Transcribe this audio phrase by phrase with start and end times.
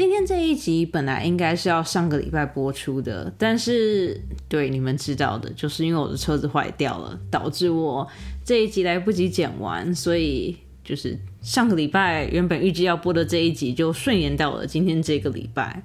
[0.00, 8.08] 今天这一集本来应该是要上个礼拜播出的，但是对你们知道的，就是因为我的车子坏掉了，导致我
[8.42, 15.82] 这一集来不及剪完，所以就是上个礼拜原本预计要播的这一集就顺延到了今天这个礼拜。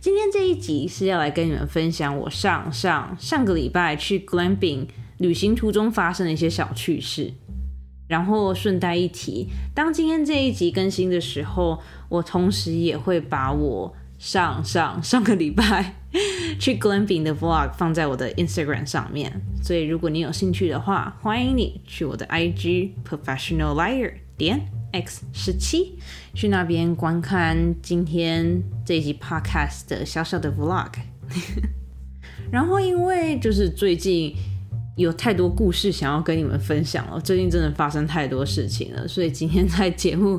[0.00, 4.86] 今天这一集是要来跟你们分享我上上上个礼拜去 glamping
[5.18, 7.32] 旅行途中发生的一些小趣事。
[8.08, 15.94] 然后顺带一提，当今天这一集更新的时候，我同时也会把我上上上个礼拜
[16.60, 19.32] 去 glamping 的 vlog 放在我的 Instagram 上面。
[19.62, 24.60] 所以如果你有兴趣的话，欢迎你去我的 IG professional liar 点
[24.92, 25.94] x 十七，
[26.34, 30.90] 去那边观看今天这一集 podcast 的小小的 vlog。
[32.52, 34.34] 然后因为就是最近。
[34.96, 40.38] 有太多故事想要跟你们分享了，最近真的发生太多事情了，所以今天在节目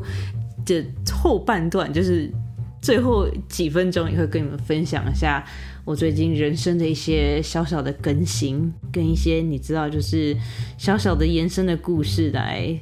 [0.65, 2.31] 的后半段，就是
[2.81, 5.45] 最后几分钟，也会跟你们分享一下
[5.85, 10.35] 我最近人生的一些小小的更新，跟一些你知道就是
[10.77, 12.79] 小小的延伸的故事来，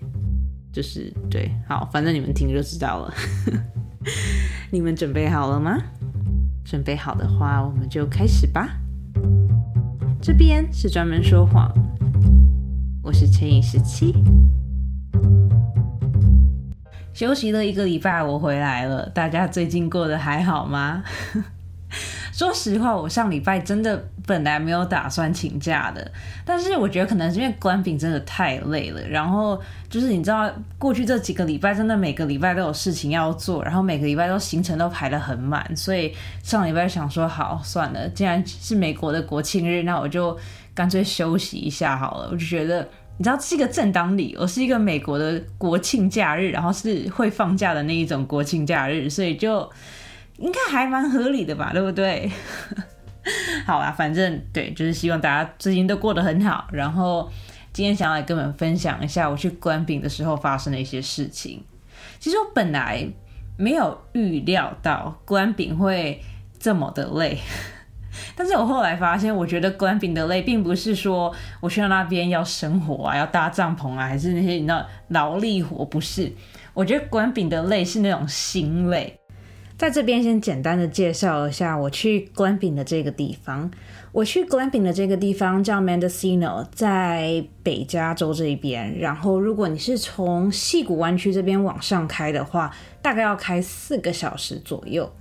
[0.71, 3.13] 就是对，好，反正你们听就知道了。
[4.71, 5.77] 你们准备好了吗？
[6.63, 8.77] 准备好的话，我们就开始吧。
[10.21, 11.73] 这边是专门说谎，
[13.01, 14.13] 我是乘以十七。
[17.19, 19.05] 休息了一个礼拜，我回来了。
[19.09, 21.03] 大家最近过得还好吗？
[22.31, 26.09] 说实话，我上礼拜真的本来没有打算请假的，
[26.45, 40.37] 但是我觉得可能是因为关饼真的太累了，然后就是你知道，过去这几个礼拜真的每个礼拜都有事情要做，然后每个礼拜都行程都排得很满，所以上礼拜想说好算了，既然是美国的国庆日，那我就
[40.73, 42.29] 干脆休息一下好了。
[42.31, 42.87] 我就觉得
[43.19, 49.71] 你知道是一个正当理由，是一个美国的国庆假日，然后是会放假的那一种国庆假日，所以就。
[50.41, 52.31] 应该还蛮合理的吧，对不对？
[53.67, 56.65] 好啊，反正对，就是希望大家最近都过得很好。
[56.71, 57.29] 然后
[57.73, 61.61] 今天想要来跟你们分享一下我去关饼的时候发生的一些事情。
[62.21, 63.05] 其实我本来
[63.57, 66.23] 没有预料到关饼会
[66.57, 67.37] 这么的累，
[68.39, 71.29] 但是我后来发现，我觉得关饼的累，并不是说
[71.59, 76.31] 我去到那边要生活啊，要搭帐篷啊，还是那些你知道劳力活，不是。
[76.73, 79.13] 我觉得关饼的累是那种心累。
[79.77, 83.69] 在这边先简单的介绍一下我去 glamping 的这个地方。
[84.13, 88.97] 我去 glamping 的这个地方叫 Mendocino，在北加州这一边。
[88.99, 95.11] 然后如果你是从戏谷湾区这边往上开的话，大概要开四个小时左右。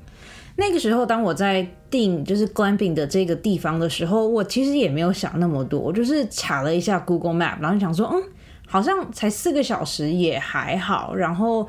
[0.61, 8.21] 那个时候，当我在订就是关饼的这个地方的时候，我其实也没有想那么多，我就是查了一下 Google Map，然后想说，嗯，
[8.67, 11.15] 好像才四个小时也还好。
[11.15, 11.69] 然后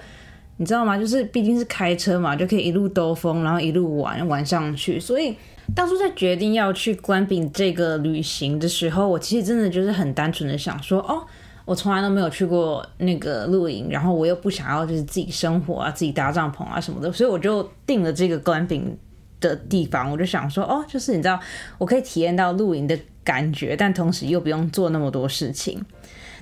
[0.58, 0.98] 你知道吗？
[0.98, 5.00] 就是毕竟是开车嘛，就可以一路兜风，然后一路玩玩上去。
[5.00, 5.36] 所以
[5.76, 11.24] 当初在决定要去关饼这个旅行的时候，我其实真的就是很单纯的想说，哦，
[11.70, 18.98] 我从来都没有去过那个露营，然后我又不想要就是自己生活啊，自己搭帐篷啊什么的，所以我就定了这个关饼
[19.40, 20.10] 的地方。
[20.12, 21.40] 我就想说，哦，就是你知道，
[21.78, 25.86] 我可以体验到露营的感觉，但同时又不用做那么多事情。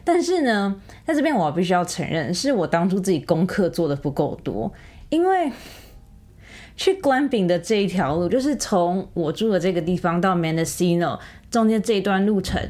[0.05, 4.71] 但是呢，在这边我必须要承认，是我当初自己功课做的不够多。
[5.09, 5.51] 因为
[6.77, 11.19] 去关饼的这一条路，就是从我住的这个地方到 Mendocino
[11.51, 12.61] 中间这一段路程，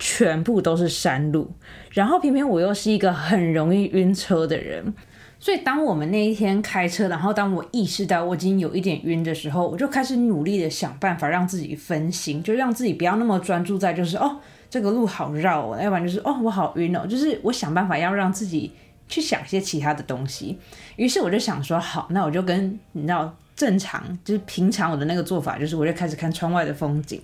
[0.00, 1.48] 全部都是山路。
[1.92, 4.92] 然后偏偏我又是一个很容易晕车的人，
[5.38, 14.40] 所以当我们那一天开车，然后当我意识到我已经有一点晕的时候，我就开始努力的想办法让自己分心，就让自己不要那么专注在就是哦。
[14.70, 18.70] 这个路好绕哦，要不然就是哦，我好晕哦，就是我想办法要让自己
[19.08, 20.56] 去想些其他的东西。
[20.94, 27.20] 于是我就想说，好，那我就跟你知道正常，就是平常我的那个做法，就是我就开始看窗外的风景。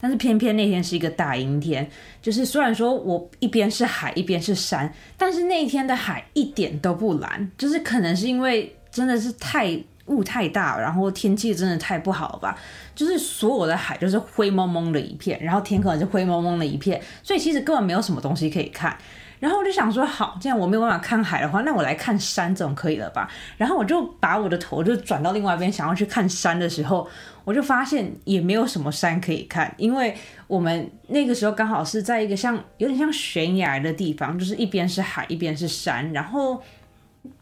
[0.00, 1.88] 但是偏偏那天是一个大阴天，
[2.22, 9.78] 就是虽然说我一边是海一边是山，但是那一天的海一点都不蓝，就是可能是因为真的是太。
[10.08, 12.58] 雾太大，然后天气真的太不好了吧？
[12.94, 18.96] 就是所有的海就是灰蒙蒙的一片，然后天可能是灰蒙蒙的一片，所以其实根本没有什么东西可以看。
[19.38, 23.30] 然后我就想说，好，既然我没有办法看海的话，那我来看山总可以了吧？
[23.58, 27.06] 然后我就把我的头就转到另外一边，想要去看山的时候，
[27.48, 30.14] 我就发现也没有什么山可以看，因为
[30.46, 36.62] 我们那个时候刚好是在一个像有点像悬崖的地方，就是一边是海，一边是山，然后。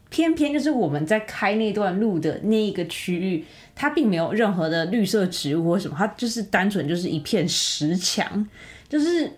[0.09, 3.43] 偏偏就是我们在开那段路的那一个区域，
[3.75, 8.47] 它并没有任何的绿色植物或什么，它就是单纯就是一片石墙，
[8.87, 9.29] 就是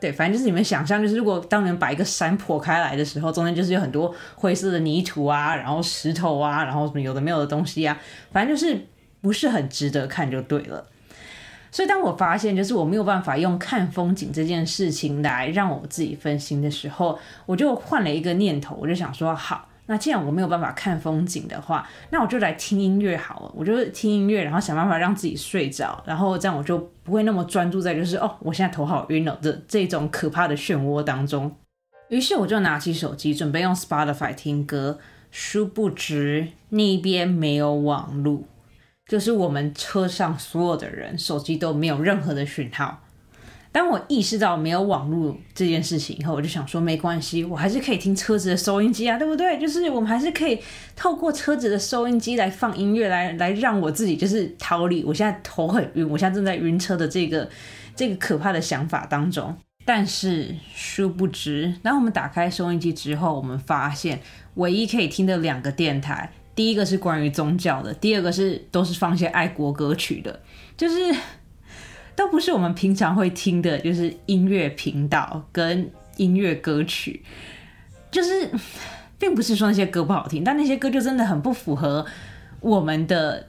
[0.00, 7.98] 对，反正就是你们想象，就是如果当年把一个山破开来的时候，中间就是有很多灰色的泥土啊，然后石头啊，然后什么有的没有的东西啊，
[8.32, 8.86] 反正就是
[9.20, 10.86] 不是很值得看就对了。
[11.72, 17.16] 所以当我发现就是我没有办法用看风景这件事情来让我自己分心的时候，
[17.46, 23.52] 我就换了一个念头，我就想说，好，那既然我没有办法看风景的话，那我就来听音乐好了。
[23.56, 31.50] 我就听音乐，然后想办法让自己睡着，然后这样我就不会那么专注在就是哦，我现在头好晕了的这种可怕的漩涡当中。
[32.08, 35.00] 于是我就拿起手机准备用 Spotify 听歌，
[35.32, 38.46] 殊不知那边没有网路。
[39.08, 43.02] 就是我们车上所有的人手机都没有任何的讯号。
[43.72, 49.58] 当我意识到没有网络这件事情以后，我就想说没关系，我还是可以听车子的收音机啊，对不对？
[49.58, 50.58] 就是我们还是可以
[50.96, 57.48] 透过车子的收音机来放音乐，来来让我自己就是逃离我现在头很晕，我现在正在晕车的这个
[57.94, 59.56] 这个可怕的想法当中。
[59.84, 64.20] 但是殊不知，当我们打开收音机之后，我们发现
[64.54, 66.30] 唯一可以听的两个电台。
[66.54, 70.40] 第一个是关于宗教的，第二个是都是放一些爱国歌曲的，
[70.76, 71.14] 就是
[72.20, 77.24] 都不是我们平常会听的，就是音乐频道跟音乐歌曲，
[78.10, 78.50] 就是
[79.18, 82.04] 并不是说那些歌不好听，但那些歌就真的很不符合
[82.60, 83.48] 我们的，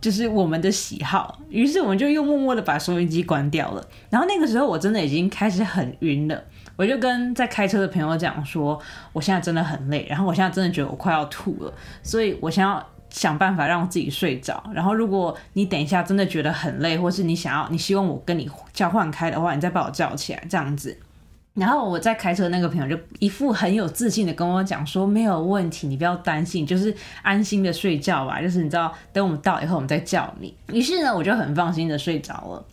[0.00, 3.86] 就是我们的喜好，于是我们就又默默的把收音机关掉了。
[4.10, 6.42] 然后那个时候我真的已经开始很晕了。
[6.74, 8.76] 我就跟在开车的朋友讲说，
[9.12, 14.60] 我现在真的很累，然后我现在真的觉得我快要吐了，所以我想要想办法让自己睡着。
[14.74, 20.98] 然后如果你等一下真的觉得很累，或是你想要你希望我跟你交换开的话，你再把我叫起来这样子。
[21.54, 28.42] 然后我在开车那个朋友就一副很有自信的跟我讲说，没有问题，你不要担心，就是安心的睡觉吧。
[28.42, 30.52] 就是你知道，等我们到以后我们再叫你。
[30.72, 32.64] 于是呢，我就很放心的睡着了。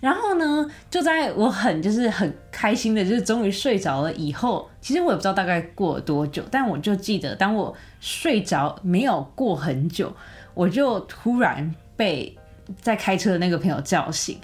[0.00, 10.12] 然后呢，就在我很就是很开心的，就是终于睡着了以后，其实我也不知道大概过了多久，但我就记得，当我睡着没有过很久，
[10.54, 12.34] 我就突然被
[12.80, 14.38] 在开车的那个朋友叫醒。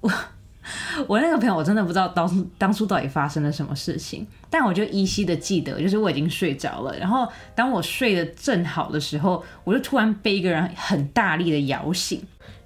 [0.00, 0.10] 我
[1.06, 6.92] 我那个朋友，我真的不知道当当初到底发生了什么事情，但我就依稀的记得，就是我已经睡着了。
[6.98, 12.20] 然后当我睡得正好的时候，我就突然被一个人很大力的摇醒。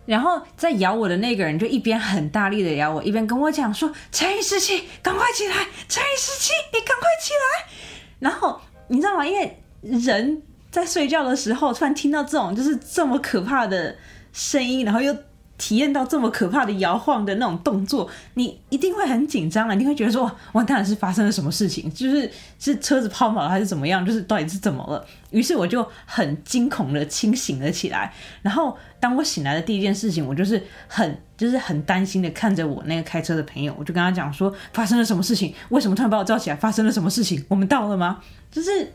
[0.07, 5.55] 然后在咬我的那个人就一边很大力的咬我，一边跟我讲说：“陈怡思琪，赶快起来！
[5.89, 7.73] 陈怡思琪，你赶快起来！”
[8.19, 9.27] 然后你知道吗？
[9.27, 13.97] 因为人在睡觉的时候，突然听到这种就是这么可怕的
[14.33, 15.17] 声音，然后又。
[15.61, 19.75] 体验到这么可怕的摇晃的那种动作，你一定会很紧张啊！
[19.75, 21.93] 你会觉得说，完蛋了，是发生了什么事情？
[21.93, 24.05] 就是是车子抛锚了还是怎么样？
[24.05, 25.05] 就是到底是怎么了？
[25.33, 28.11] 于是我就很惊恐的清醒了起来。
[28.41, 35.53] 然后当我醒来的第一件事情，我就是很就是很担心的看着我那个开车的朋友，我就跟他讲说，发生了什么事情？
[35.69, 36.57] 为什么突然把我叫起来？
[36.57, 37.45] 发生了什么事情？
[37.49, 38.23] 我们到了吗？
[38.51, 38.91] 就是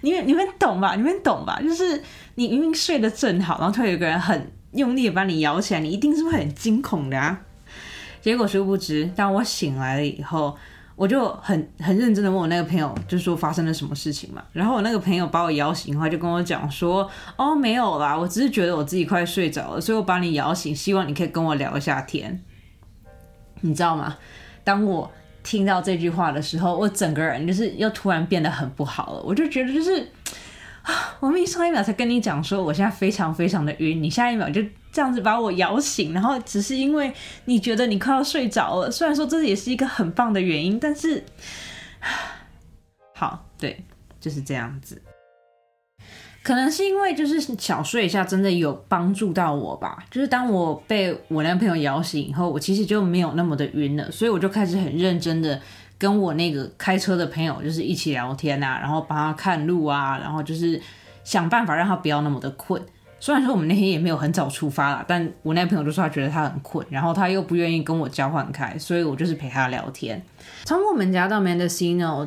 [0.00, 0.94] 你们你们懂吧？
[0.96, 1.60] 你们懂吧？
[1.62, 2.02] 就是
[2.36, 4.50] 你明明睡得正好，然后突然有个人很。
[4.72, 7.40] 用力把你摇起来，你一定是会很惊恐的啊！
[8.20, 10.56] 结果殊不知，当我醒来了以后，
[10.96, 14.42] 我就很很认真的问我那个朋友，就说发生了什么事情嘛。
[14.52, 22.42] 然后我那个朋友把我摇醒的话，就跟我讲说：“哦，没有啦，我只是觉得我自己快睡着了，所以我把你摇醒，希望你可以跟我聊一下天。”
[23.60, 24.16] 你知道吗？
[24.64, 25.10] 当我
[25.42, 29.22] 听到这句话的时候，我整个人就是又突然变得很不好了。
[29.22, 30.10] 我就觉得就是。
[31.20, 34.60] 我明明上一秒才跟你讲说我现在非常非常的晕，你下一秒就
[34.90, 37.12] 这样子把我摇醒，然后只是因为
[37.44, 38.90] 你觉得你快要睡着了。
[38.90, 41.22] 虽然说这也是一个很棒的原因，但是，
[43.14, 43.84] 好，对，
[44.20, 45.00] 就是这样子。
[46.42, 50.04] 可能是因为就是小睡一下真的有帮助到我吧。
[50.10, 55.60] 就是当我被我男朋友摇醒以后，我其实就没有那么的晕了，所以我就开始很认真的。
[56.02, 60.80] 跟我那个开车的朋友就是一起聊天啊，然后帮他看路啊，然后就是
[61.22, 62.82] 想办法让他不要那么的困。
[63.20, 70.20] 虽然说我们那天也没有很早出发了，但我那朋友就说他觉得他很困，然后他又不愿意跟我交换开，所以我就是陪他聊天。
[70.64, 72.26] 从我们家到 Mendocino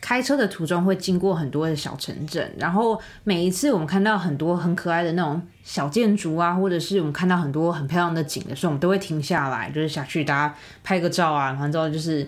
[0.00, 12.24] 开车的途中会经过很多的小城镇，然后每一次我们看到很多很可爱的那种小建筑啊，或者是我们看到很多很漂亮的景的时候，我们都会停下来，就是下去大家拍个照啊，然后之后就是。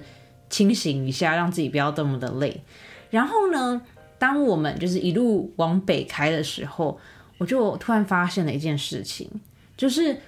[0.50, 2.60] 清醒一下，让自己不要这么的累。
[3.08, 3.80] 然后呢，
[4.18, 6.98] 当我们就是一路往北开的时候，
[7.38, 9.30] 我就突然发现了一件事情，
[9.76, 10.18] 就是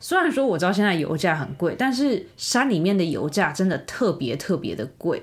[0.00, 5.22] 虽然说我知道现在油价很贵，但是山里面的油价真的特别特别的贵。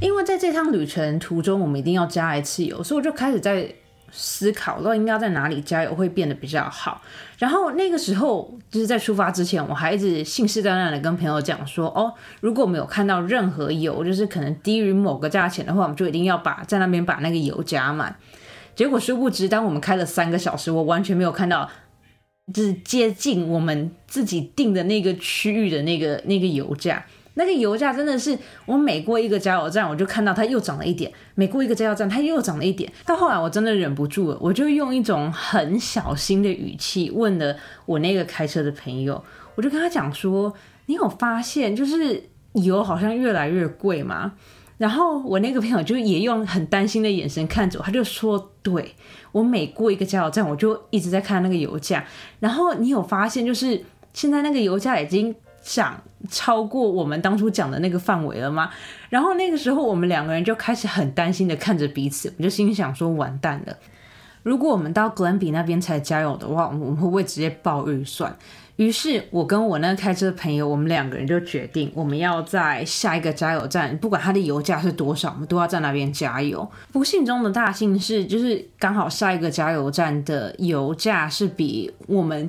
[0.00, 3.72] 因为在这趟旅程途中，我们一定要加一次油，所以我就开始在
[4.12, 7.02] 思考，到应该在哪里加油会变得比较好。
[7.38, 18.14] 然后那个时候就是在出发之前，我还一直信誓旦旦的跟朋友讲说，哦，如果我们有看到任何油，就是可能低于某个价钱的话，我们就一定要把在那边把那个油加满。
[18.76, 21.68] 结果殊不知，当我们开了三个小时，我完全没有看到，
[22.54, 27.04] 就是接近我们自己定的那个区域的那个那个油价。
[27.34, 32.92] 那个油价真的是，我每过一个加油站，我就看到它又涨了一点；每过一个加油站，它又涨了一点。
[33.06, 39.24] 到后来，我真的忍不住了，我就用一种很小心的语气问了我那个开车的朋友，
[39.54, 40.52] 我就跟他讲说
[40.86, 42.22] ：“你有发现，就是
[42.52, 44.34] 油好像越来越贵吗？”
[44.76, 48.94] 然后我那个朋友就也用很担心的眼神看着我，他就说：“对
[49.30, 52.04] 我每过一个加油站，我就一直在看那个油价。
[52.40, 58.70] 然后你有发现，就是现在那个油价已经……”想超过我们当初讲的那个范围了吗？
[59.08, 63.76] 然后那个时候我们两个人就开始很担心的看着彼此，我就心想说完蛋了，
[64.42, 68.36] 如果我们到格兰比那边才加油的话，我们会不会直接爆预算？
[68.76, 76.68] 于是我跟我那个开车的朋友，我们两个人就决定，我们要在下一个加油站，不管它的油价是多少，我们都要在那边加油。
[76.90, 82.48] 不幸中的大幸是，就是刚好下一个加油站的油价是比我们。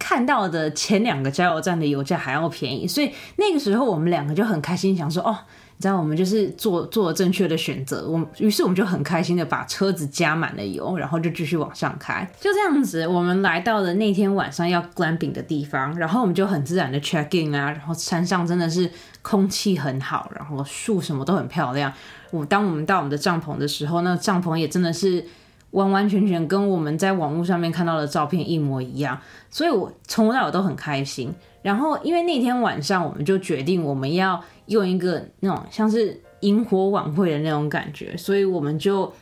[0.00, 5.36] 看到的前两个加油站的油价还要便宜，所以那个时候我们两个就很开心，想说哦，
[5.76, 8.08] 你知道我们就是做做了正确的选择。
[8.08, 12.26] 我于是我们就很开心的把车子加满了油，然后就继续往上开。
[12.40, 18.90] 就这样子，我们来到了那天晚上要 glamping 的地方，然后我们就很自然的 check in 啊，然后山上真的是
[19.20, 21.92] 空气很好，然后树什么都很漂亮。
[22.30, 25.24] 我当我们到我们的帐篷的时候，那帐篷也真的是。
[25.72, 31.32] 完完全全跟我们在网络上面看到的照片一模一样，所以我从头到尾都很开心。
[31.62, 39.12] 然后因为那天晚上我们就决定我们要用一个那种像是萤火晚会的那种感觉，所以我们就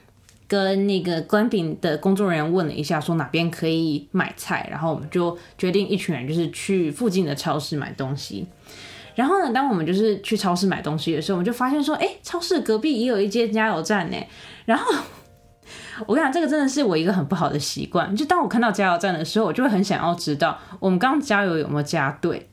[0.46, 8.46] 跟那个关饼的工作人员问了一下，说哪边可以买菜，然后我们就决定一群人就是去附近的超市买东西。
[9.14, 14.16] 然后呢，当我们就是去超市买东西的时候，我们就发现说，哎，超市隔壁也有一间加油站呢。
[14.64, 14.94] 然后。
[16.06, 18.14] 我跟你讲，这个真的是我一个很不好的习惯。
[18.16, 22.48] 就当我看到加油站的时候，我就会很想要知道我们刚加油有没有加对。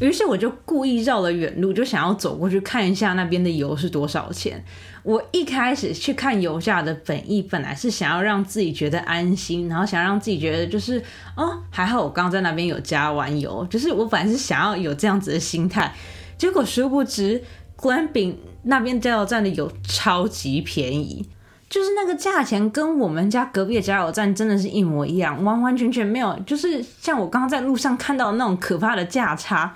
[0.00, 4.64] 于是我就故意绕了远路，就想要走过去看一下那边的油是多少钱。
[5.04, 11.00] 我一开始去看油价的本意，本来是想要让自己觉得安心，然后想让自己觉得就是
[11.36, 15.94] 哦，还好我刚刚在那边有加完油，就是我本来是想要有这样子的心态。
[16.36, 17.42] 结果殊不知，
[17.76, 21.26] 关饼那边加油站的油超级便宜。
[21.70, 29.72] 就是那个价钱跟我们家隔壁的加油站真的是一模一样，完完全全没有，就是像我刚刚在路上看到那种可怕的价差。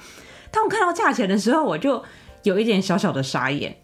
[0.51, 2.03] 当我看到价钱的时候，我就
[2.43, 3.77] 有一点小小的傻眼，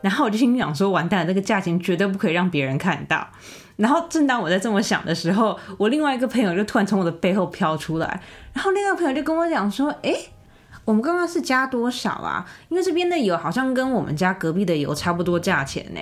[0.00, 3.28] 然后我就心想说：“完蛋了，这个价钱绝对不可以让别人看到。”
[3.76, 8.20] 然后正当我在这么想的时候，我另外一个朋友就突然从我的背后飘出来，
[8.52, 10.12] 然后那个朋友就跟我讲说：“哎，
[10.84, 12.44] 我们刚刚是加多少啊？
[12.68, 16.00] 因为这边的油好像跟我们家隔壁的油差不多价钱呢。”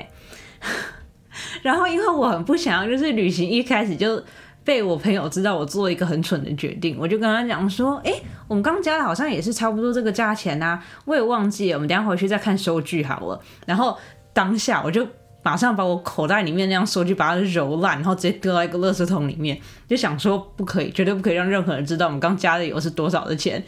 [1.62, 4.22] 然后，因为我很不想要，就是旅行一开始就
[4.64, 8.12] 被我朋友知道我做一个很蠢的决定，我就跟他讲说：“哎，
[8.46, 13.96] 我们刚加的好像也是差不多这个价钱呐，我也忘记了，我们等下回去再看收据好了。”然后
[14.32, 15.06] 当下我就
[15.42, 23.64] 马上把我口袋里面那张收据把它揉烂，然后直接丢到一个垃圾桶里面，就想说不可以，绝对不可以让任何人知道我们刚加的油是多少的钱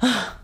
[0.00, 0.38] 啊！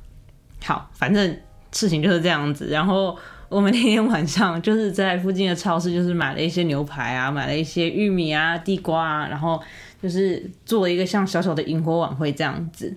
[0.65, 1.37] 好，反正
[1.73, 3.17] 事情就是这样子，然后。
[3.53, 9.61] 我们那天晚上就是在附近的超市，就是买了一些牛排啊，买了一些玉米啊、地瓜啊，然后
[10.03, 12.97] 就是做一个像小小的萤火晚会这样子，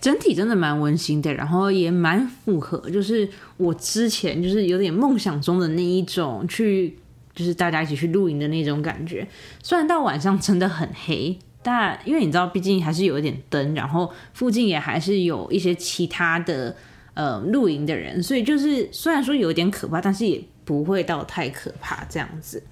[0.00, 6.98] 整体真的蛮温馨的，然后也蛮符合，就是我之前就是有点梦想中的那一种去，
[7.32, 9.24] 就是大家一起去露营的那种感觉。
[9.62, 16.74] 虽然到晚上真的很黑，但因为你知道，毕竟还是有一点灯，然后附近也还是有一些其他的。
[17.14, 22.62] 呃，露营的人，所以就是虽然说有点可怕，但是也不会到太可怕这样子。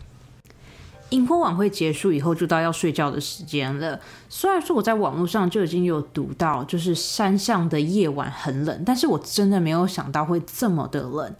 [1.10, 4.00] 萤火晚会结束以后，就到要睡觉的时间了。
[4.30, 11.34] 虽然说我在网络上就已经有读到，就是山上的夜晚很冷，但是我真的没有想到会这么的冷。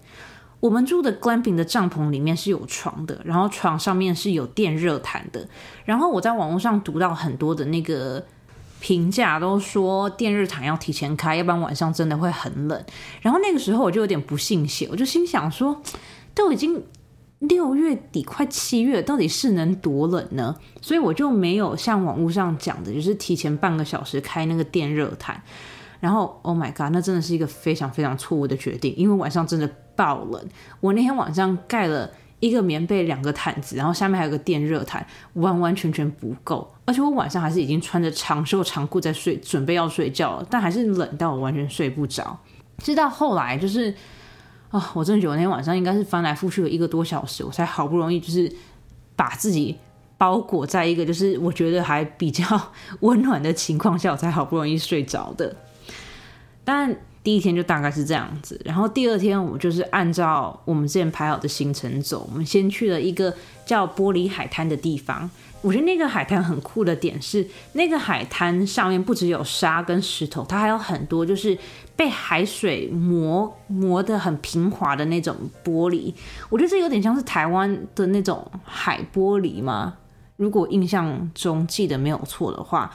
[0.59, 5.49] 我们住的 glamping 的帐篷里面是有床的，然后床上面是有电热毯的。
[5.87, 8.26] 然后我在网络上读到很多的那个。
[8.81, 12.85] 评价都说电热毯要提前开，要不然晚上真的会很冷。
[13.21, 15.81] 然后那个时候我就有点不信邪，我就心想说，
[16.35, 16.83] 都已经
[17.41, 20.57] 六月底快七月，到底是能多冷呢？
[20.81, 25.43] 所以我就没有像网络上讲的，就是提前半个小时开那个电热毯。
[26.01, 30.43] 然后，Oh my god，那真的是一个非常非常错误的决定，因为晚上真的爆冷。
[30.81, 32.11] 我那天晚上盖了
[32.41, 36.75] 一个棉被、两个毯子，然后下面还有个电热毯，完完全全不够。
[36.87, 42.39] 而且我晚上还是已经穿着长袖长裤在睡，准备要睡觉了，但还是冷到我完全睡不着。
[42.79, 43.95] 直到后来，就是
[44.71, 48.51] 啊，我真的觉得那天晚上应该是翻来覆去了一个多小时，我才好不容易就是
[49.15, 49.79] 把自己
[50.17, 52.45] 包裹在一个就是我觉得还比较
[53.01, 55.55] 温暖的情况下，我才好不容易睡着的。
[56.65, 62.27] 但第一天就大概是这样子，然后第二天我们就是按照我们之前排好的行程走。
[62.31, 63.35] 我们先去了一个
[63.67, 65.31] 叫玻璃海滩的地方。
[65.61, 71.57] 我觉得那个海滩很酷的点是，那个海滩上面不只有沙跟石头，它还有很多就是
[71.95, 76.15] 被海水磨磨得很平滑的那种玻璃。
[76.49, 79.99] 我觉得这有点像是台湾的那种海玻璃吗，
[80.37, 82.91] 如果印象中记得没有错的话。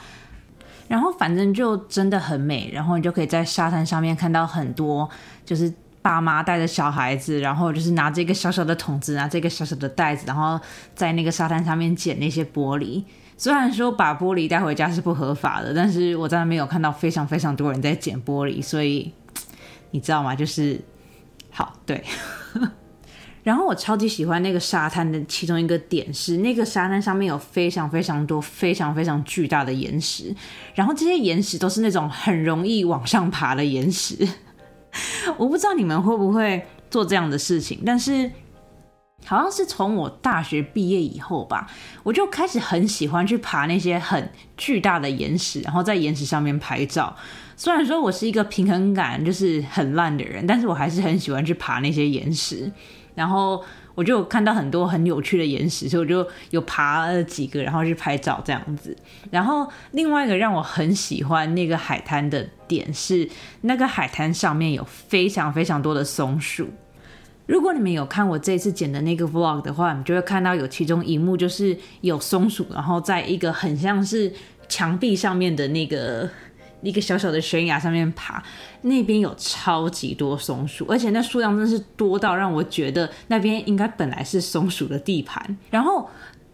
[0.88, 5.10] 然后反正就真的很美，然后你就可以在沙滩上面看到很多，
[5.44, 10.60] 就是爸妈带着小孩子，然后就是拿这个小小的桶子，拿这个小小的袋子，然后
[10.94, 13.04] 在那个沙滩上面捡那些玻璃。
[13.38, 19.12] 虽然说把玻璃带回家是不合法的，但是我在那边有看到非常非常多人在捡玻璃，所以
[19.92, 20.36] 你知道吗？
[20.36, 20.80] 就是
[21.50, 22.04] 好对。
[23.46, 30.36] 然后我超级喜欢那个沙滩的其中一个点是，那个沙滩上面有非常非常多非常非常巨大的岩石，
[30.74, 34.28] 然后这些岩石都是那种很容易往上爬的岩石。
[35.38, 38.32] 我不知道你们会不会做这样的事情，但是
[39.26, 41.70] 好像是从我大学毕业以后吧，
[42.02, 47.16] 我就开始很喜欢去爬那些很巨大的岩石，然后在岩石上面拍照。
[47.56, 52.72] 虽然说我是一个平衡感就是很烂的人，但是我还是很喜欢去爬那些岩石。
[53.16, 53.64] 然后
[53.96, 58.96] 我就看到很多很有趣的岩石，所以我就有爬了几个，然后去拍照这样子。
[59.32, 63.28] 然后另外一个让我很喜欢那个海滩的点是，
[63.62, 66.68] 那个海滩上面有非常非常多的松树。
[67.48, 74.34] 如果你们有看我这次剪的那个 vlog 的话，你就会看到有其中一幕就是有松鼠，然后在一个很像是
[74.68, 76.30] 墙壁上面的那个。
[76.82, 78.44] 一个小小的悬崖上面爬，
[78.82, 85.58] 那边有超级多松鼠，而且那数量真的是多到让我觉得那边应该本来是松鼠的地盘。
[85.70, 86.08] 然后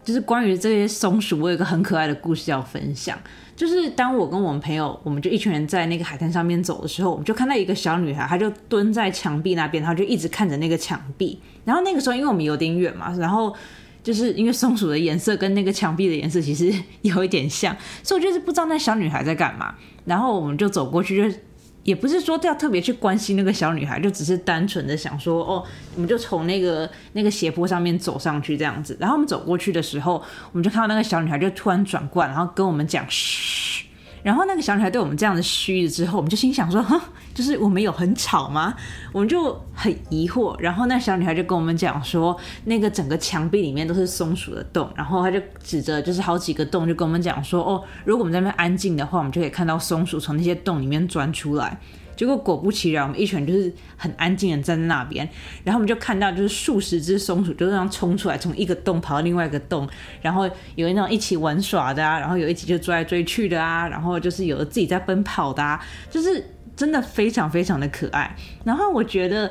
[0.04, 3.18] 就是关于这些松鼠，我有一个很可爱的故事要分享。
[3.54, 11.38] 就是当我跟我们朋友，我们就一群人在那个海滩上面走的时候，我们就看到一个小女孩，她就蹲在墙壁那边，她就一直看着那个墙壁。
[11.64, 13.54] 然后那个时候，因为我们有点远嘛，然后。
[14.02, 19.74] 就是因为松鼠的颜色跟那个墙壁的颜色其实有一点像， 所以我就是不知道那小女孩在干嘛。
[20.04, 21.38] 然后我们就走过去，就
[21.84, 28.96] 也不是说要特别去关心那个小女孩，就只是单纯的想说，哦，我们就从那个那个斜坡上面走上去这样子。
[29.00, 30.14] 然后我们走过去的时候，
[30.50, 33.86] 我们就看到那个小女孩就突然转过来，然后跟我们讲嘘。
[34.22, 37.00] 然后那个小女孩对我们这样子虚了之后，我们就心想说，哼，
[37.34, 38.74] 就是我们有很吵吗？
[39.12, 40.56] 我们就很疑惑。
[40.60, 51.78] 然后那小女孩就跟我们讲说，那个整个墙壁里面都是松鼠的洞，然后她就指着就是好几个洞，就跟我们讲说，哦，如果我们在那边安静的话，我们就可以看到松鼠从那些洞里面钻出来。
[52.22, 55.28] 结果果不其然，我们一群就是很安静的站在那边，
[55.64, 59.88] 然后我们就看到就是数十只松鼠就这样冲出来，从一个洞跑到另外一个洞，
[60.20, 68.36] 然后有那种一起玩耍的啊，然后有一起就追来追去的啊，然后就是有的自己在奔跑的，啊，就是真的非常非常的可爱。
[68.62, 69.50] 然后我觉得，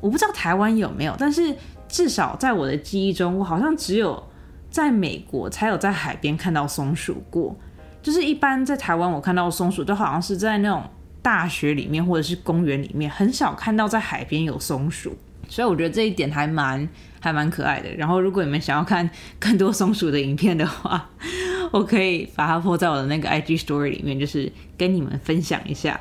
[0.00, 1.54] 我不知道台湾有没有，但是
[1.88, 4.26] 至少在我的记忆中，我好像只有
[4.70, 7.54] 在美国才有在海边看到松鼠过，
[8.00, 10.82] 就是一般在台湾我看到松鼠都好像是在那种。
[11.22, 15.16] 大学里面或者是公园里面，很少看到在海边有松鼠，
[15.48, 16.86] 所以我觉得这一点还蛮
[17.20, 17.88] 还蛮可爱的。
[17.94, 19.08] 然后，如果你们想要看
[19.38, 21.08] 更多松鼠的影片的话，
[21.70, 26.00] 我可以把它放在我的那个 IG Story 里面，就是跟你们分享一下。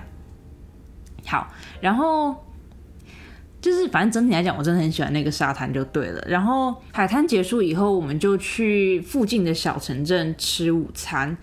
[1.25, 1.47] 好，
[1.79, 2.36] 然后
[3.62, 6.23] 就是反正整体来讲，我真的很喜欢那个沙滩，就对了。
[6.27, 11.38] 然后海滩结束以后，我们就去附近的小城镇吃午餐。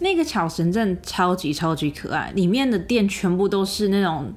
[0.00, 4.32] 那个巧神镇超级超级可爱，里面的店全部都是那种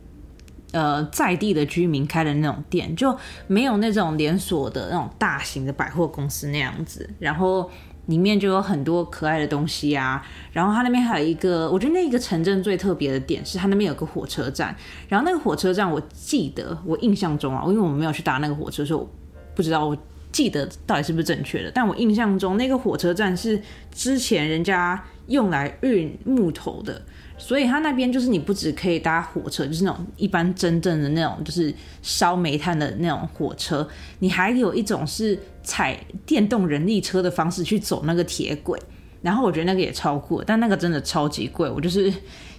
[0.72, 7.08] 呃在地的居民开的那种店，就没有那种连锁的那种大型的百货公司那样子。
[7.20, 7.70] 然后
[8.08, 10.26] 里面就有很多可爱的东西啊。
[10.52, 14.76] 然后它那边还有一个，我觉得那个城镇最特别的点是它那边有个火车站。
[15.08, 19.08] 然后那个火车站，我记得我印象中啊，因为我没有去搭那个火车，所以我
[19.54, 19.96] 不知道我
[20.32, 21.70] 记得到底是不是正确的。
[21.70, 25.00] 但我印象中那个火车站是之前人家。
[25.32, 27.02] 用来运木头的，
[27.38, 33.88] 所以它那边就是你不止可以搭火车，就是那种一般真正的那种就是烧煤炭的那种火车，
[34.20, 38.80] 你还有一种是踩电动人力车的方式去走那个铁轨。
[39.22, 42.12] 然后我觉得那个也超酷，但那个真的超级贵，我就是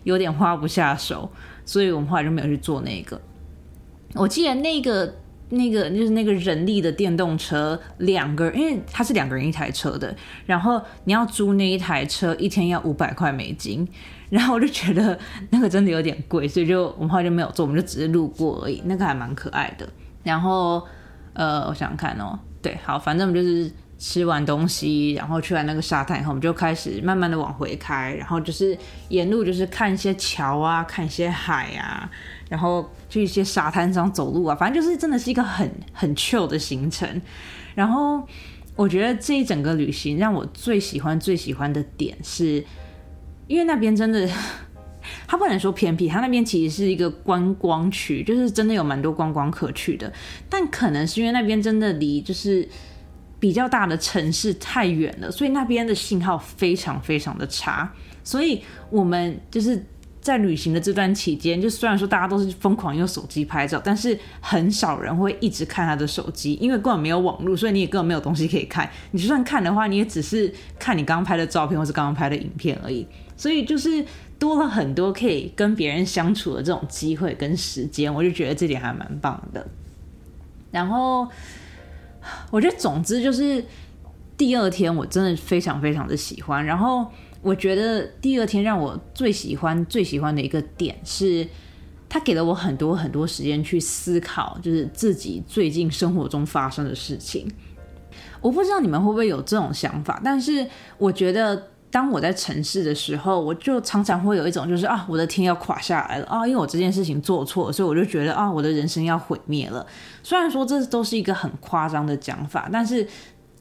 [0.05, 1.29] 有点花不下手，
[1.65, 3.21] 所以我们后来就没有去做那个。
[4.15, 5.13] 我记得那个
[5.53, 10.15] 那个就是那个人力的电动车，两个，因为它是两个人一台车的，
[10.47, 13.87] 然后你要租那一台车，一天要五百块美金，
[14.31, 15.19] 然后我就觉得
[15.51, 18.83] 那个真的有点贵，所以就我们后来就没有做，我们就只是路过而已。
[18.87, 19.87] 那个还蛮可爱的。
[20.23, 20.83] 然后
[21.35, 23.71] 呃，我想想看哦，对，好，反正我们就是
[24.05, 28.77] 吃完东西，然后去完那个沙滩以后，我们就开始慢慢的往回开，然后就是
[29.11, 32.11] 沿路就是看一些桥啊，看一些海啊。
[32.49, 37.09] 然后去一些沙滩上走路啊，反正就是真的是一个很很 chill 的行程。
[37.77, 38.27] 然后
[38.75, 42.63] 我觉得这一整个旅行让我最喜欢最喜欢的点是，
[43.47, 44.29] 因为那边真的，
[45.29, 50.13] 它不能说偏僻，它那边其实是一个观光区，就是真的有蛮多观光客去的。
[50.51, 52.69] 但可能是因为那边真的离就是
[53.43, 57.93] 比较大的城市太远了，所以那边的信号非常非常的差。
[58.23, 59.85] 所以我们就是。
[60.23, 68.89] 在旅行的这段期间，就虽然说大家都是疯狂用手机拍照，但是很少人会一直看他的手机，因为根本没有网络，所以你也根本没有东西可以看。
[69.11, 73.05] 你就算看的话，你也只是看你刚刚拍的照片或是刚刚拍的影片而已。
[73.37, 74.07] 所以就是
[74.39, 79.67] 多了很多可以跟别人相处的这种机会跟时间，我就觉得这点还蛮棒的。
[80.71, 81.29] 然后
[82.51, 83.65] 我觉得，总之就是
[84.37, 86.65] 第二天我真的非常非常的喜欢。
[86.65, 87.11] 然后。
[87.45, 91.45] 我觉得第二天让我最喜欢、最喜欢的一个点是，
[92.09, 97.51] 他给了我很多很多时间去思考，就是自己最近生活中发生的事情。
[98.41, 100.65] 我不知道你们会不会有这种想法，但是
[100.99, 109.87] 我觉得当我在城市的时候，我就常常会有一种就是啊，我的天要垮下来了啊，因为我这件事情做错，所以我就觉得啊，我的人生要毁灭了。
[110.25, 113.07] 虽然说这都是一个很夸张的讲法，但是。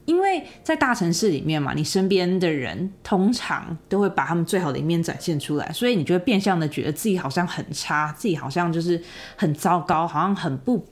[0.04, 9.00] 因为在大城市里面嘛，你身边的人通常都会把他们最好的一面展现出来，所以你就会变相的觉得自己好像很差，自己好像就是
[9.36, 10.84] 很糟糕，好像很不，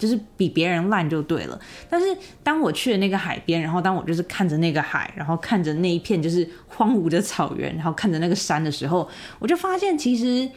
[0.00, 1.56] 就是比别人烂就对了。
[1.88, 2.06] 但是
[2.42, 9.08] 当我去了那个海边，然后当我就是看着那个海，然后看着那一片就是荒芜的草原，然后看着那个山的时候，
[9.38, 10.50] 我就发现其实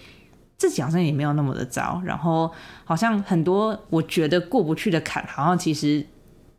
[0.58, 2.52] 自己好像也没有那么的糟，然后
[2.84, 6.04] 好像很多我觉得过不去的坎，好像其实。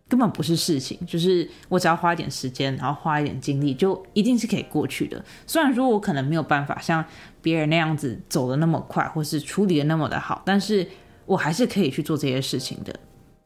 [0.06, 5.24] 根本不是事情，就是我只要花一点时间，然后花一点精力，就一定是可以过去的。
[5.46, 7.02] 虽然说我可能没有办法像
[7.40, 10.86] 别人那样子走的那么快，或是处理的那么的好，但是
[11.26, 12.94] 我还是可以去做这些事情的。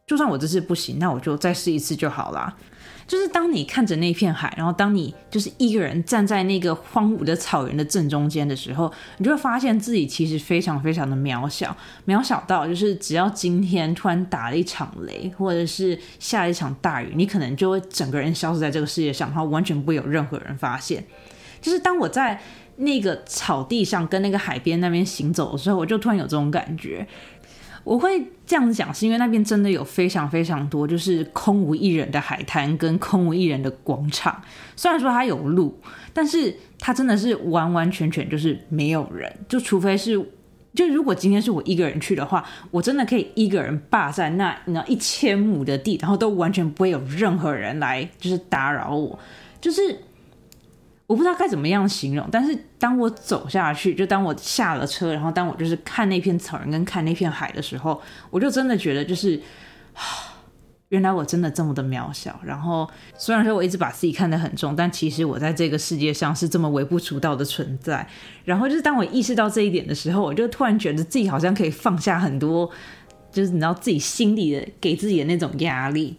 [0.07, 2.57] 就算我这次不行，那我就再试一次就好啦。
[3.07, 11.75] 就是当你看着那片海，然后当你就是一个人站在那个荒芜的草原的正中间的时候，你就会发现自己其实非常非常的渺小，
[12.07, 21.05] 渺小到就是只要今天突然打了一场雷，或者是下了一场大雨，你可能就会整个人消失在这个世界上，然后完全不会有任何人发现。
[21.61, 22.41] 就是当我在
[22.77, 27.07] 那个草地上跟那个海边那边行走的时候，我就突然有这种感觉。
[27.89, 34.43] 我会这样子讲，是因为那边真的有非常非常多，就是空无一人的海滩跟空无一人的广场。
[34.77, 35.75] 虽然说它有路，
[36.13, 39.35] 但是它真的是完完全全就是没有人。
[39.49, 40.23] 就除非是，
[40.75, 49.19] 就如果今天是我一个人去的话，我真的可以一个人霸占那那一千亩的地，然后都完全不会有任何人来就是打扰我，
[49.63, 49.81] 就是。
[51.09, 59.41] 我不知道该怎么样形容，但是当我走下去，就当我下了车，然后当我就是看那片草原跟看那片海的时候，我就真的觉得就是，
[60.91, 62.39] 原来我真的这么的渺小。
[62.45, 68.07] 然后虽然说我一直把自己看得很重，但其实我在这个世界上是这么微不足道的存在。
[68.45, 72.71] 然后就是当我意识到这一点的时候，我就突然觉得自己好像可以放下很多，
[73.33, 76.19] 就是你知道自己心里的给自己的那种压力。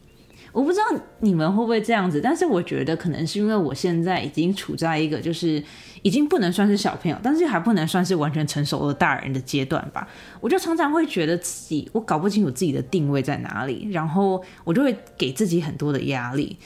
[0.59, 0.83] 我不知道
[1.21, 5.63] 你们会不会这样子，但是我觉得可能是因为我现在已经处在一个就是
[6.01, 10.05] 已经不能算是小朋友，但是还不能算是完全成熟的大人的阶段吧。
[10.41, 16.57] 我就常常会觉得自己我搞不清楚自己的定位在哪里，然后我就会给自己很多的压力。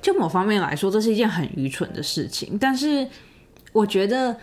[0.00, 3.06] 就某方面来说，这是一件很愚蠢的事情，但是
[3.74, 4.34] 我觉得。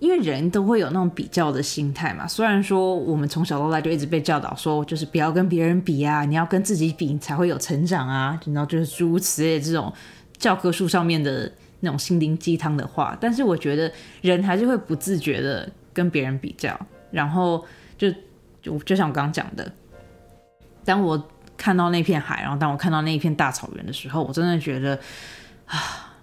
[0.00, 9.92] 因为人都会有那种比较的心态嘛，虽然说我们从小到大就一直被教导说，就是不要跟别人比啊，你要跟自己比，才会有成长啊，然后就是诸如此类这种
[10.36, 13.18] 教科书上面的那种心灵鸡汤的话。
[13.20, 16.78] 但是我觉得人还是会不自觉的跟别人比较，
[17.10, 17.64] 然后
[17.96, 18.08] 就
[18.62, 19.68] 就就像我刚刚讲的，
[20.84, 21.20] 当我
[21.56, 24.96] 看到那片海，然后当我看到那一片大草原的时候，我真的觉得
[25.66, 26.14] 啊，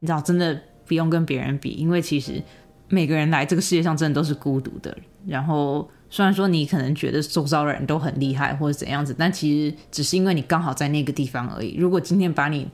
[0.00, 2.42] 你知道，真的不用跟别人比，因为其实。
[2.90, 4.94] 每个人来这个世界上真的都是孤独的。
[5.26, 11.74] 然后虽然说你可能觉得周遭的人都很厉害或者怎样子，但其实只是因为你刚好在那个地方而已。
[11.76, 12.68] 如果今天把你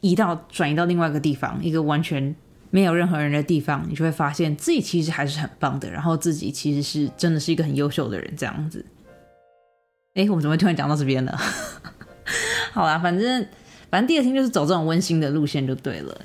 [0.00, 2.34] 移到转移到另外一个地方，一个完全
[2.70, 5.90] 没有任何人的地方，你就会发现自己其实还是很棒的。
[5.90, 8.84] 然后自己其实是真的是一个很优秀的人这样子。
[10.14, 11.38] 哎，我们怎么会突然讲到这边了？
[12.72, 13.46] 好啦，反正
[13.90, 16.20] 反正第二天就是走这种温馨的路线就对了，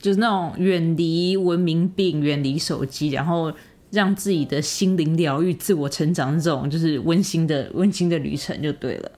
[0.00, 3.52] 就是那种远离文明病、远离手机，然后
[3.90, 9.12] 让自己的心灵疗愈、自我成长这种就是温馨的温馨的旅程就对了。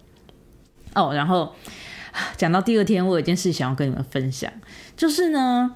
[0.95, 1.55] 哦，然后
[2.37, 4.53] 讲到第二天，我有一件事想要跟你们分享，
[4.97, 5.75] 就是呢，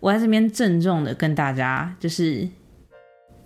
[0.00, 2.48] 我在这边郑重的跟大家就是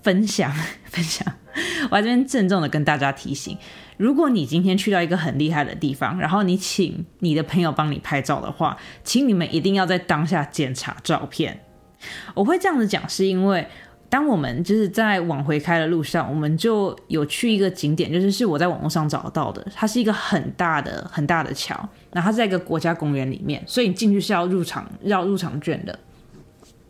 [0.03, 0.53] 分享
[0.87, 1.27] 分享，
[1.90, 3.57] 我在这边郑重的跟大家提醒。
[3.96, 11.64] 如果你今天去到一个很厉害的地方，然后你请你的朋友帮你拍照的话，请你们一定要在当下检查照片。
[12.35, 13.66] 我会这样子讲，是因为
[14.09, 21.74] 当我们就是在往回开的路上，我们就有去一个景点，就是是我在网络上找到的，它是一个很大的很大的桥，
[22.12, 25.98] 然后它在一个国家公园里面，所以你进去是要入场要入场券的。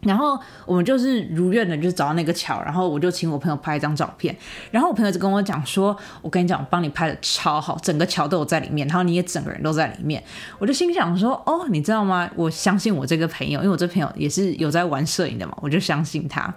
[0.02, 0.36] 然后
[0.66, 4.36] 我们就是如愿的，就是找到那个桥，然后我就请我朋友拍一张照片。
[4.72, 10.20] 然后我朋友就跟我讲说：“我跟你讲，我帮你拍的超好，整个桥都有在里面，然后你也整个人都在里面。”
[10.58, 12.28] 我就心想说：“哦，你知道吗？
[12.34, 16.52] 我相信我这个朋友，因为我这朋友也是有在玩摄影的嘛，我就相信他。”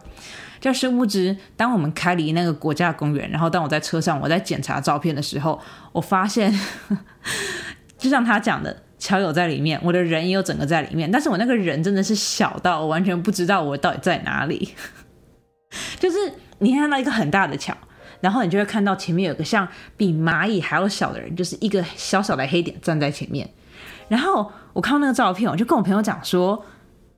[0.60, 6.52] 就殊不知，当我们开离那个国家公园，然后当我在车上我在检查照片的时候，我发现，
[8.00, 8.85] 就像他讲的。
[9.06, 14.74] 桥有在里面，我的人也有整个在里面，但是我那个人真的是小到我完全不知道我到底在哪里。
[16.00, 16.18] 就是
[16.58, 17.78] 你看到一个很大的桥，
[18.20, 23.48] 然后你就会看到前面有个像比蚂蚁还要小的人，就是一个小小的黑点站在前面。
[24.08, 26.66] 然后我看到那个照片，我就跟我朋友讲说：“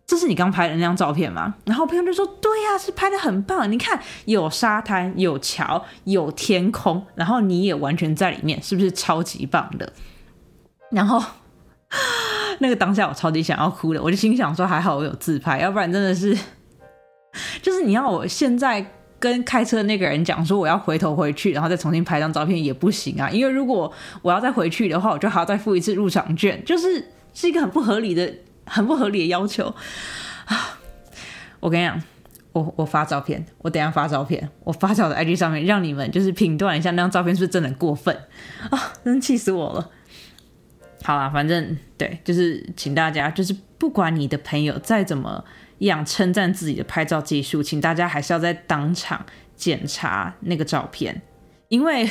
[0.06, 9.94] 这是你刚拍的那张照片吗？”然后朋友就说：“对呀，是拍的很棒，你看有沙滩、有桥、有天空，然后你也完全在里面，是不是超级棒的？”
[10.92, 11.24] 然后。
[12.60, 16.38] 那个当下我超级想要哭的，我就心想说还好我有自拍，要不然真的是，
[17.62, 18.86] 就是你要我现在
[19.20, 28.32] 跟开车的那个人讲说我要回头回去，然后再重新拍张照片也不行啊，因为如果我要再回去的话，我就还要再付一次入场券，就是是一个很不合理的、
[28.66, 29.74] 很不合理的要求
[30.46, 30.80] 啊！
[31.60, 32.02] 我跟你讲，
[32.54, 38.16] 我我发照片，我等下发照片，我发在我的 IG 上面，让你们就是评断一下那张照片是不是真的过分
[38.70, 38.94] 啊！
[39.04, 39.90] 真气死我了。
[41.08, 45.42] 好啦，反正对，就是请大家，就是不管你的朋友再怎么
[45.78, 51.22] 样称赞自己的拍照技术，请大家还是要在当场检查那个照片，
[51.70, 52.10] 因为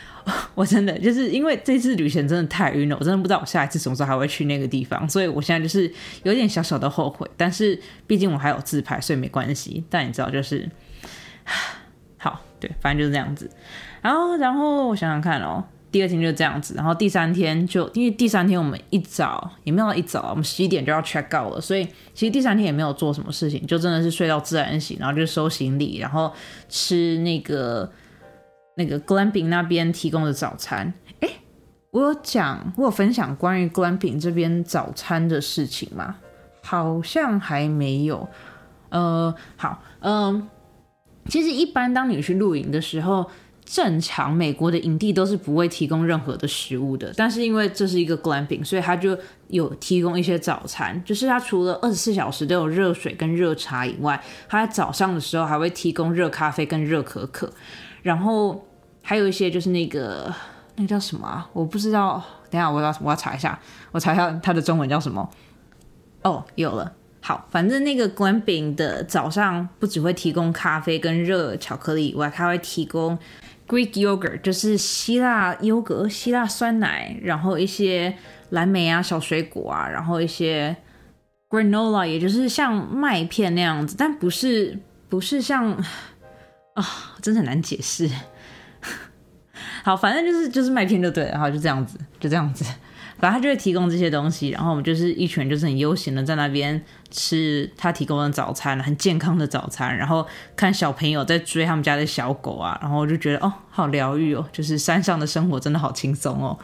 [0.56, 9.84] 我真的就是因为这次旅行真的太晕了，我真的不知道我下一次什么时候还会去那个地方，所以我现在就是有点小小的后悔，但是毕竟我还有自拍，所以没关系。
[9.90, 10.66] 但你知道，就是
[12.16, 13.50] 好，对，反正就是这样子。
[14.00, 15.62] 然后，然后我想想看哦。
[15.90, 26.30] 第二天就这样子，然后第三天就因为第三天我们一早也没有一早，我们十一点就要 check out 了，所以其实第三天也没有做什么事情，就真的是睡到自然醒，然后就收行李，然后
[26.68, 27.90] 吃那个
[28.76, 30.92] 那个 glamping 那边提供的早餐。
[31.20, 31.28] 哎，
[31.90, 36.16] 我有讲，我有分享关于 glamping 这边早餐的事情吗？
[36.62, 38.28] 好像还没有。
[38.90, 40.48] 呃，好，嗯，
[41.28, 43.30] 其实一般当你去露营的时候。
[43.70, 49.16] 正常美国的营地都是不会提供任何的食物的，但是因为这是一个 glamping，所以他就
[49.48, 51.00] 有提供一些早餐。
[51.04, 57.52] 就是他除了二十四小时都有热水跟热茶以外，他在早上的时候还会提供热咖啡跟热可可，
[58.00, 58.66] 然后
[59.02, 60.34] 还有一些就是那个
[60.76, 61.46] 那个叫什么啊？
[61.52, 63.60] 我不知道，等下我要我要查一下，
[63.92, 65.28] 我查一下它的中文叫什么。
[66.22, 73.18] 哦，有了，好，反正那个 glamping 的早上不只会提供咖啡跟热巧克力以外，它会提供。
[73.68, 78.16] Greek yogurt 就是希腊优格、希腊酸奶，然后一些
[78.50, 80.74] 蓝莓啊、小水果啊，然后一些
[81.50, 84.78] granola，也就是像麦片那样子，但不是
[85.08, 85.72] 不是像
[86.74, 86.84] 啊，
[87.20, 88.08] 真的很难解释。
[89.84, 92.64] 好，反正就是就是麦片就对了，然后就这样子，就这样子。
[93.18, 106.58] 反正他就会提供这些东西，然后我们就是一群就是很悠闲的在那边吃他提供的早餐，很健康的早餐，然后看小朋友在追他们家的小狗啊，然后我就觉得哦，好疗愈哦，就是山上的生活真的好轻松哦，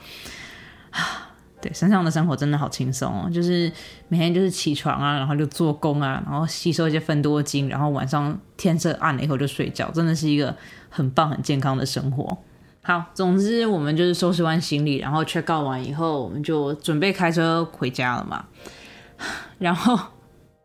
[1.63, 3.73] 对，山上的生活真的好轻松哦，就是
[4.09, 10.55] 每天就是起床啊，然后就做工啊，然后吸收一些分多精，然后晚上天色暗了以后就睡觉，真的是一个
[10.91, 12.37] 很棒很健康的生活。
[12.83, 18.45] 好，总之我们就是收拾完行李，然后 check out 完以后，我们就准备开车回家了嘛。
[19.59, 19.99] 然后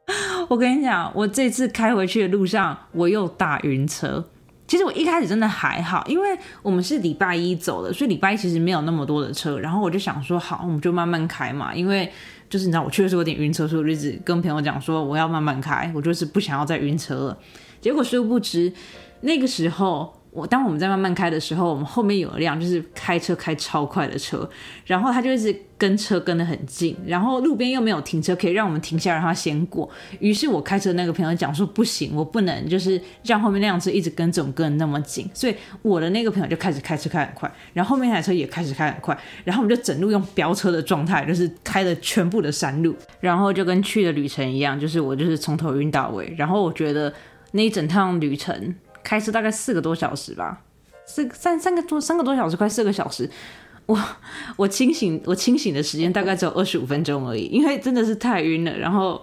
[0.50, 4.26] 我跟你讲，我这次开回去的路上，我又大晕车。
[4.68, 9.58] 其实我一开始真的还好，因为我们是礼拜一走的，所以礼拜一其实没有那么多的车。
[9.60, 11.74] 然后我就想说，好，我们就慢慢开嘛。
[11.74, 12.12] 因为
[12.50, 17.38] 就是你知道，我确实有点晕车，所以我一直跟朋友讲说，我要慢慢开，我就是不想要再晕车了。
[17.82, 18.72] 结果殊不知，
[19.22, 20.19] 那个时候。
[20.32, 24.48] 我当我们在慢慢开的时候，我们后面有一辆就是开车开超快的车，
[24.86, 29.90] 然后他就一直跟车跟得很近，然后路边又没有停车可以让我们停下让他先过。
[30.20, 47.12] 于是我开车那个朋友讲说不行，我不能就是让后面那辆车一直跟着我们跟那么紧，所以我的那个朋友就开始开车开很快，然后后面那台车也开始开很快，然后我们就整路用飙车的状态，就是开了全部的山路，然后就跟去的旅程一样，就是我就是从头晕到尾，然后我觉得
[47.54, 48.76] 那一整趟旅程。
[49.04, 50.62] 开车大概四个多小时吧，
[51.06, 53.30] 四三三个多三个多小时，快四个小时。
[53.86, 54.00] 我
[54.56, 58.78] 我清醒我清醒的时间大概只有二十五分钟而已，因为真的是太晕了。
[58.78, 59.22] 然后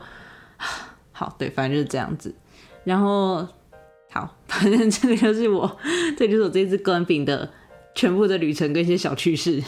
[1.12, 2.35] 好对，反正就是这样子。
[2.83, 3.47] 然后
[4.11, 5.79] 好， 反正这个就是我，
[6.17, 7.49] 这就是我这次关饼的
[7.95, 9.62] 全部的旅程跟一些小趣事。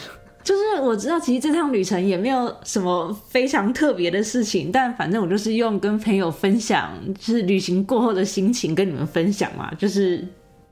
[0.79, 9.73] 我知道，其实这趟旅程也没有什么非常特别的事情，但反正我就是用跟朋友分享，就是旅行过后的心情跟你们分享嘛。
[9.75, 10.27] 就是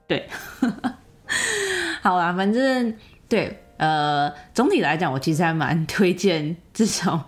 [0.07, 0.27] 对，
[2.01, 2.93] 好啦，反正
[3.27, 7.21] 对，呃，总体来讲，我其实还蛮推荐这种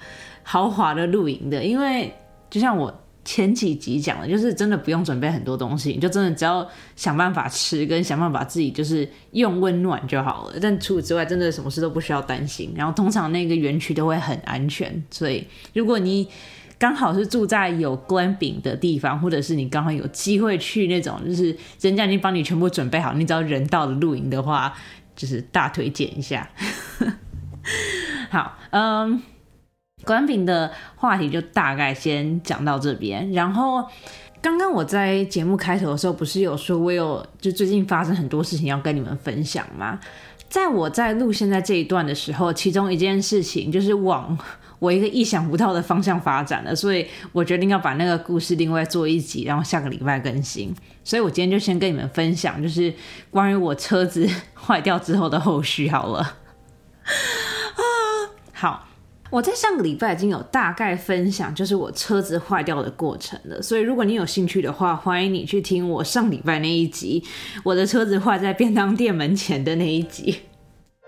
[0.44, 2.14] 豪华的露营的，因为
[2.50, 2.94] 就像我。
[3.26, 10.56] 前几集讲的，就是真的不用准备很多东西，你就真的只要想办法吃，跟想办法自己就是用温暖就好了。
[10.60, 12.74] 但除此之外，真的什么事都不需要担心。
[12.76, 16.28] 然后通常那个园区都会很安全，所以如果你
[16.80, 24.74] 刚好是住在有关饼的地方，或者是你刚好有机会去那种就是人家已经帮你全部准备好，你只要人到了露营的话，
[25.16, 26.50] 就是大推荐一下。
[28.32, 29.22] 好，嗯。
[30.06, 33.86] 关饼的话题就大概先讲到这边，然后
[34.42, 40.00] 刚刚我在节目开头的时候，不是有说我有就最近发生很多事情要跟你们分享吗？
[40.48, 44.36] 在我在录现在这一段的时候，其中一件事情就是往
[44.80, 50.74] 我一个意想不到的方向发展了，所以我决定要把那个故事另外做一集，然后下个礼拜更新。
[51.04, 52.92] 所以我今天就先跟你们分享，就是
[53.30, 56.20] 关于我车子坏掉之后的后续好了。
[56.20, 57.84] 啊，
[58.54, 58.89] 好。
[59.30, 63.62] 我在上个礼拜已经有大概分享，就是我车子坏掉的过程了。
[63.62, 67.24] 所以如果你有兴趣的话，欢迎你去听我上礼拜那一集，
[67.64, 70.40] 我的车子坏在便当店门前的那一集。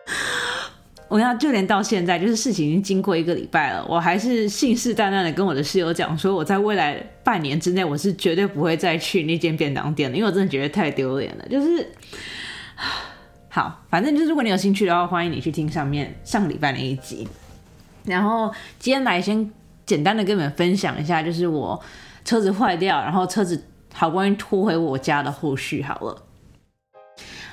[1.09, 11.45] 我要就连到现在，就是事情已经经过一个礼拜了，我还是信誓旦旦的跟我的室友讲说，我在未来半年之内，我是绝对不会再去那间便当店了，因为我真的觉得太丢脸了。
[11.49, 11.85] 就是
[13.49, 17.27] 好，反正就是如果你有兴趣的话，欢迎你去听上面上个礼拜那一集。
[18.05, 19.51] 然后今天来先
[19.85, 21.81] 简单的跟你们分享一下，就是我
[22.23, 26.23] 车子坏掉，然后车子好不容易拖回我家的后续好了。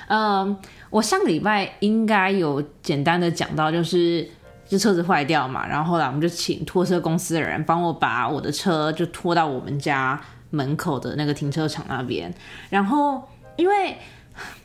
[0.07, 0.57] 嗯，
[0.89, 4.27] 我上个礼拜应该有简单的讲到，就是
[4.67, 12.33] 就车子坏掉嘛，然后后来我们就请拖车公司的人帮我把我的车就拖到我们家门口的那个停车场那边，
[12.69, 13.23] 然后
[13.55, 13.97] 因为。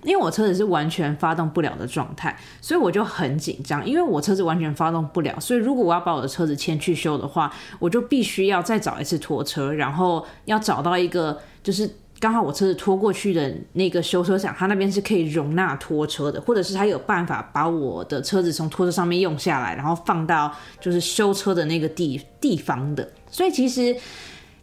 [0.02, 3.86] 因为我车子是完全发动不了的状态，所以我就很紧张。
[3.86, 23.08] 因为我车子完全发动不了，所以如果我要把我的车子牵去修的话，我就必须要再找一次拖车，然后要找到一个就是刚好我车子拖过去的那个修车厂，他那边是可以容纳拖车的，或者是他有办法把我的车子从拖车上面用下来，然后放到就是修车的那个地地方的。
[23.30, 23.96] 所以其实。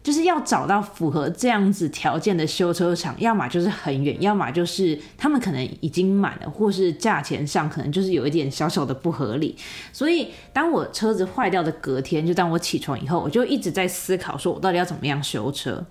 [0.02, 9.56] 就是要找到符合这样子条件的修车厂，要么就是很远，要么就是他们可能已经满了，或是价钱上可能就是有一点小小的不合理。
[9.92, 15.84] 所以当我车子坏掉的隔天，就当我起床以后，我就一直在思考，说我到底要怎么样修车。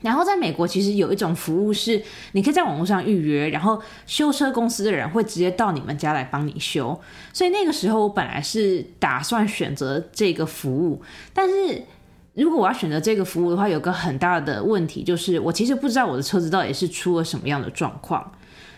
[0.00, 6.98] 然后在美国，其实有一种服务是，你可以在网络上预约，然后修车公司的人会直接到你们家来帮你修。
[7.32, 11.02] 所以那个时候我本来是打算选择这个服务，
[11.34, 11.82] 但是。
[12.42, 18.32] 如果我要选择这个服务的话，有个很大的问题就是，我其实不知道我的车子到底是出了什么样的状况。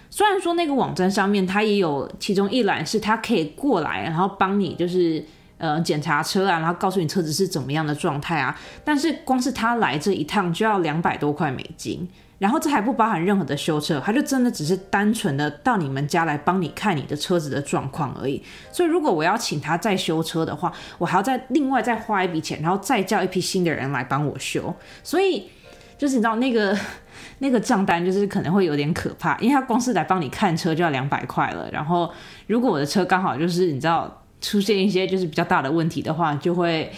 [0.08, 5.24] 虽然说那个网站上面它也有其中一栏是它可以过来，然后帮你就是
[5.58, 12.08] 呃检查车啊，然后告诉你车子是怎么样的状态啊，但是光是他来这一趟就要两百多块美金。
[12.40, 18.42] 然后这还不包含任何的修车，他就真的只是单纯的到你们家来帮你看你的车子的状况而已。
[18.72, 24.74] 所以如果我要请他再修车的话，我还要再另外再花一笔钱，然后再叫一批新的人来帮我修。
[25.02, 25.50] 所以
[25.98, 26.74] 就是你知道那个
[27.40, 31.70] 那个账单就是可能会有点可怕，因为他光是来帮你看车就要两百块了。
[31.70, 32.10] 然后
[32.46, 36.90] 如果我的车刚好就是你知道出现一些就是比较大的问题的话，就会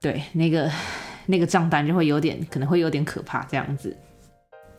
[0.00, 0.68] 对那个
[1.26, 3.96] 那个账单就会有点可能会有点可怕这样子。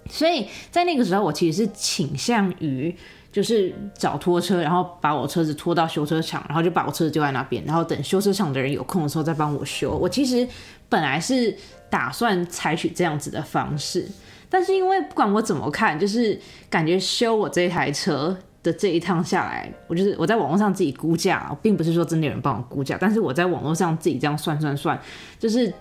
[0.09, 2.95] 所以在那个时候，我其实是倾向于
[3.31, 9.91] 就是找拖车，然后把我车子拖到修车厂，然后就把我车子丢在那边，然后等修车厂的人有空的时候再帮我修。
[9.91, 10.47] 我其实
[10.89, 11.55] 本来是
[11.89, 14.07] 打算采取这样子的方式，
[14.49, 16.39] 但是因为不管我怎么看，就是
[16.69, 24.99] 感觉修我这台车的这一趟下来，我就是我在网络上自己估价，并不是说真的有人帮我估价，但是我在网络上自己这样算算算，
[25.37, 25.71] 就是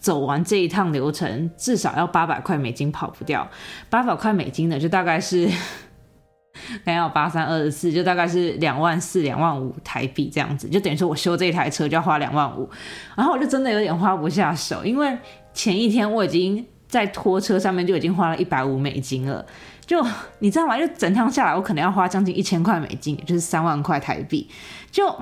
[0.00, 3.48] 走完这一趟流程至少要八百块美金跑不掉，
[3.88, 5.48] 八百块美金呢，就大概是。
[6.84, 12.68] 刚要八三二十四，就大概是两万四、两万五台币这样子，就等于说我修这一台车就要花两万五，
[13.14, 15.16] 然后我就真的有点花不下手，因为
[15.54, 19.44] 前一天我已经在拖车上面就已经花了一百五美金了，
[19.86, 20.04] 就
[20.40, 20.76] 你知道吗？
[20.76, 24.50] 就整趟下来我可能要花将近一千块美金，也就是三万块台币，
[24.90, 25.14] 就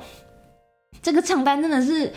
[1.02, 2.10] 这个账单真的是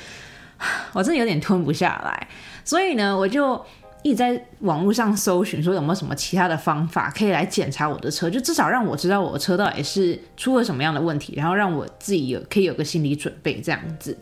[0.93, 2.27] 我真的有点吞不下来，
[2.63, 3.63] 所以呢，我就。
[4.01, 14.17] 一直在网络上搜寻，说有没有什么其他的方法可以来检查我的车，就至少让我知道我的车到底是出了什么样的问题，然后让我自己有可以有个心理准备，这样子。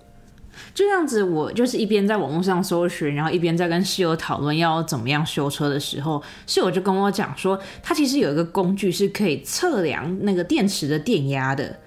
[0.74, 11.78] 就这样子，我就是一边在网络上搜寻，然后一边在跟室友讨论要怎么样修车的时候，室友就跟我讲说，他其实有一个工具是可以测量那个电池的电压的。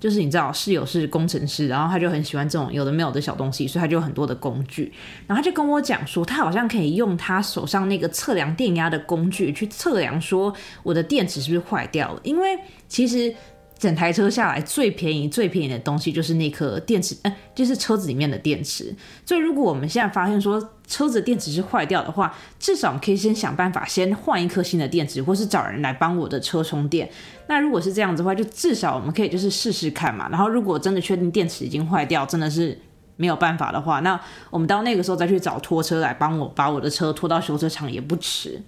[0.00, 4.92] 就是你知道室友是工程师，然后他就很喜欢这种有的没有的小东西，所以他就有很多的工具。
[5.26, 13.32] 然后他就跟我讲说，他好像可以用他手上那个测量电压的工具去测量说我的电池是不是坏掉了，因为其实。
[13.80, 18.94] 整台车下来最便宜、最便宜的东西就是那颗电池，哎，就是车子里面的电池。
[19.24, 27.08] 所以如果我们现在发现说车子电池是坏掉的话，至少可以先想办法先换一颗新的电池，或是找人来帮我的车充电。
[27.46, 30.28] 那如果是这样子的话，就至少我们可以就是试试看嘛。
[30.28, 32.78] 然后如果真的确定电池已经坏掉，真的是
[33.16, 34.20] 没有办法的话，那
[34.50, 38.60] 我们到那个时候再去找拖车来帮我把我的车拖到修车厂也不迟。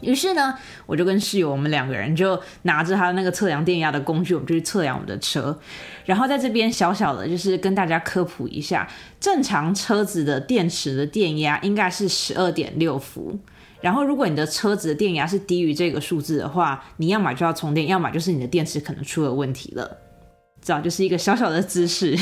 [0.00, 5.58] 于是呢，我就跟室友，我们两个人就拿着他那个测量电压的工具，我们就去测量我们的车。
[6.04, 8.88] 然后在这边小小的，就是跟大家科普一下，
[9.18, 13.38] 正常车子的电池的电压应该是十二点六伏。
[13.80, 19.98] 然后如果你的车子的电压是低于这个数字的话，你要么就要充电，要么就是你的电池可能出了问题了。
[20.62, 22.16] 这样就是一个小小的知识，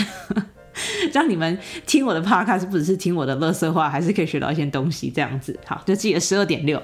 [1.13, 1.57] 让你们
[1.87, 5.09] 听我的 podcast 不只是听我的乐色话，还是可以学到一些东西。
[5.09, 6.83] 这样子，好，就记得十二点六。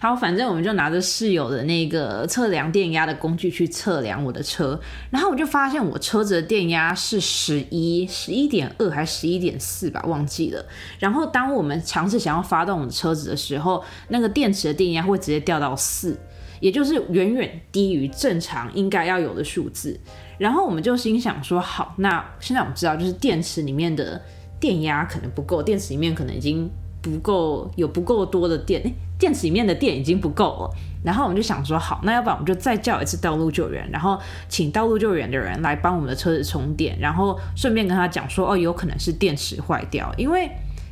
[0.00, 4.78] 好，反正我们就拿着室友的那个测量电压的工具去测量我的车，
[5.10, 10.64] 然后我就发现我车子的电压是十一、十一点二还是十一点四吧，忘记了。
[10.98, 16.18] 然后当我们尝试想要发动我的车子的时候，那个电池的电压会直接掉到四，
[16.60, 19.98] 也就是远远低于正常应该要有的数字。
[20.38, 24.20] 然后我们就心想说，好，那现在我们知道就是电池里面的
[24.58, 26.70] 电压可能不够，电池里面可能已经。
[27.04, 28.82] 不够有不够多的电，
[29.24, 30.70] 电池里面的电已经不够了。
[31.02, 34.20] 然后我们就想说，好，那要不然我们就再叫一次道路救援，然后
[34.50, 40.12] 请道路救援的人来帮我们的车子充电，然后顺便跟他讲说，哦，有可能是电池坏掉。
[40.18, 40.50] 因为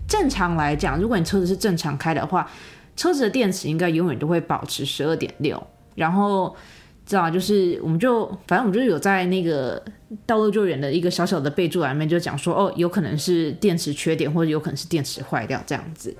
[0.09, 2.51] 正常来讲，如果你车子是正常开的话，
[2.97, 5.63] 车子的电池应该永远都会保持十二点六，
[5.95, 6.57] 然后。
[7.05, 9.83] 知道就是我们就反正我们就有在那个
[10.25, 16.17] 道路救援的一个小小的备注里面就讲说哦，有可能是电池缺点或者有可能是电池坏掉这样子。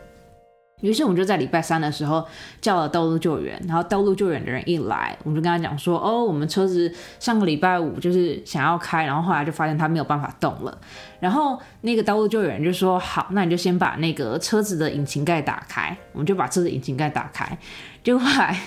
[0.83, 2.23] 于是我们就在礼拜三的时候
[2.61, 10.79] 叫了道路救援，然后道路救援的人一来，我们就跟他讲说哦，我们车子上个礼拜五就是想要开，然后后来就发现它没有办法动了。
[11.21, 17.57] 然后那个道路救援就说好，那你就先把那个车子的引擎盖打开，我们就把车子引擎盖打开，
[18.05, 18.59] 就后来。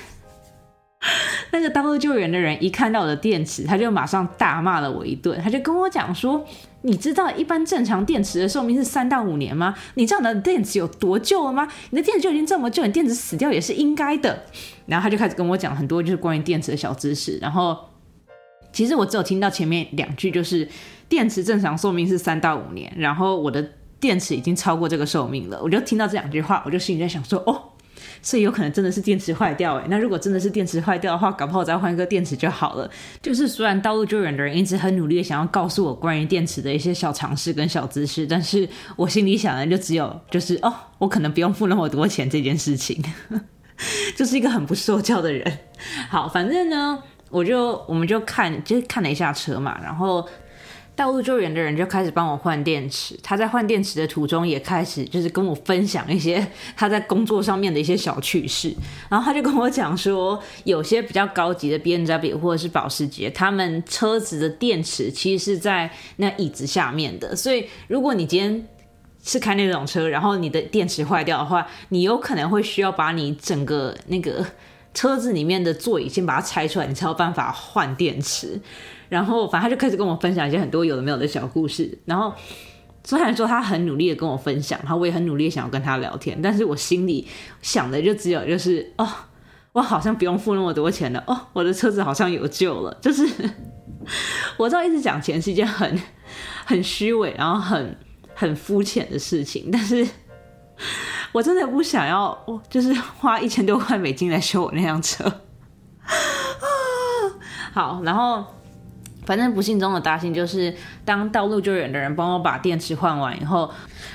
[1.51, 5.39] 那个道路救援的人一看到我的电池，他就马上大骂了我一顿。
[5.39, 6.43] 他就跟我讲说
[6.85, 9.75] ：“你知道一般正常电池的寿命是三到五年吗？
[9.95, 11.67] 你知道你的电池有多旧了吗？
[11.89, 14.43] 你的电池就已经这么旧，你电池死掉也是应该的。”
[14.85, 17.39] 然后他就开始跟我讲很多就是关于电池的小知识。
[17.41, 17.75] 然后
[18.71, 20.69] 其实我只有听到前面两句，就是
[21.09, 23.67] 电池正常寿命是三到五年，然后我的
[23.99, 25.59] 电池已经超过这个寿命了。
[25.63, 27.69] 我就听到这两句话，我就心里在想说：“哦。”
[28.21, 32.89] 所以有可能真的是电池坏掉哎，那如果真的是电池坏掉的话，搞不好再换一个电池就好了。
[33.21, 43.03] 就是虽然道路救援的人一直很努力的想要告诉我关于电池的一些小常识跟小知识，但是我心里想的就只有就是哦，我可能不用付那么多钱这件事情，
[44.15, 45.59] 就是一个很不受教的人。
[46.09, 50.27] 好，反正呢，我就我们就看就看了一下车嘛，然后。
[50.95, 56.45] 道路救援的人就开始帮我换电池，他在换电池的途中也开始就是跟我分享一些
[56.77, 58.73] 他在工作上面的一些小趣事，
[59.09, 68.67] 然后他就跟我讲说，有些比较高级的 B N W 或者是保时捷，他们车子的电池其实是在那椅子下面的，所以如果你今天
[69.21, 74.45] 是开那种车，然后你的电池坏掉的话，你有可能会需要把你整个那个
[74.93, 78.61] 车子里面的座椅先把它拆出来，你才有办法换电池。
[79.15, 81.97] 然后，反正他就开始跟我分享一些很多有的没有的小故事。
[82.03, 82.33] 然后，
[83.05, 87.25] 虽然说他很努力的跟我分享，然后我也很努力想要跟他聊天，但是我心里
[87.61, 89.07] 想的就只有就是哦，
[89.71, 92.93] 我好像不用付那么多钱了，哦，我的车子好像有救了。
[93.01, 93.25] 就是
[94.57, 96.01] 我知道一直讲钱是一件很
[96.65, 97.97] 很虚伪，然后很
[98.33, 100.05] 很肤浅的事情，但是
[101.31, 102.37] 我真的不想要，
[102.69, 105.41] 就是花一千多块美金来修我那辆车。
[107.73, 108.43] 好，然后。
[109.25, 110.73] 反正不幸中的大幸就是，
[111.03, 113.69] 当道路救援的人帮我把电池换完以后，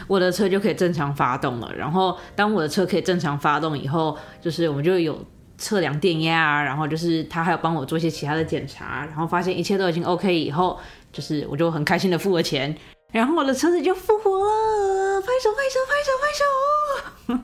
[0.06, 1.70] 我的车就可以正常发动了。
[1.76, 5.18] 然后，当我的车可以正常发动以后，就是我们就有
[5.58, 10.78] 测量电压啊，然后就是他还有帮我做一些其他的检查，然后发现一切都已经 OK 以后，
[11.12, 12.76] 就是我就很开心的付了钱，
[13.12, 17.34] 然后我的车子就复活了，拍手拍手拍手拍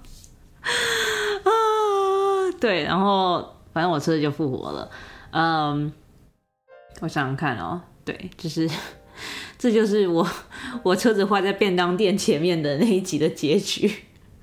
[1.43, 1.51] 手！
[1.51, 1.51] 啊，
[2.61, 4.89] 对，然后反正我车子就复活了，
[5.33, 5.93] 嗯。
[7.01, 8.68] 我想想看哦，对，就是
[9.59, 10.26] 这就是我
[10.82, 13.90] 我车子坏在便当店前面的那一集的结局，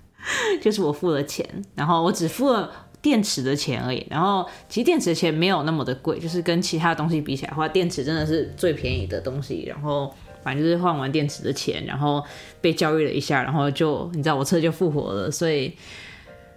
[0.62, 12.24] 就是我付了钱，然后我只付了电池的钱而已，然后其实电池的钱没有那么的贵，就是跟其他东西比起来的话，电池真的是最便宜的东西，然后反正就是换完电池的钱，然后
[12.62, 15.74] 被教育了一下，然后就你知道我车就复活了，所以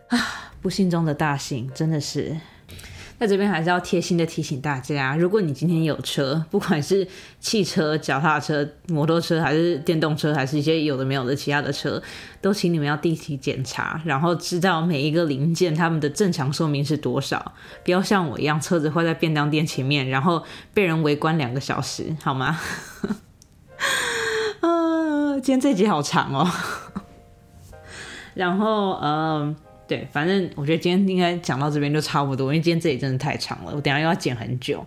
[0.08, 2.36] 啊，不幸中的大幸，真的是。
[3.18, 7.06] 在这边还是要贴心的提醒大家，如果你今天有车， 不管是
[7.40, 12.02] 汽车、脚踏车、摩托车，还是电动车，还是一些有的没有的其他的车，
[12.42, 17.52] 都请你们要定期检查，然后知道每一个零件它们的正常寿命是多少，
[17.84, 20.44] 不要像我一样车子坏在便当店前面，然后
[20.74, 22.60] 被人围观两个小时，好吗？
[24.60, 26.46] 啊，今天这集好长哦。
[28.34, 29.56] 然后，嗯。
[29.88, 34.84] 对，反正我觉得今天应该讲到这边就差不多，因为今天这里真的太长了，我等下又要剪很久。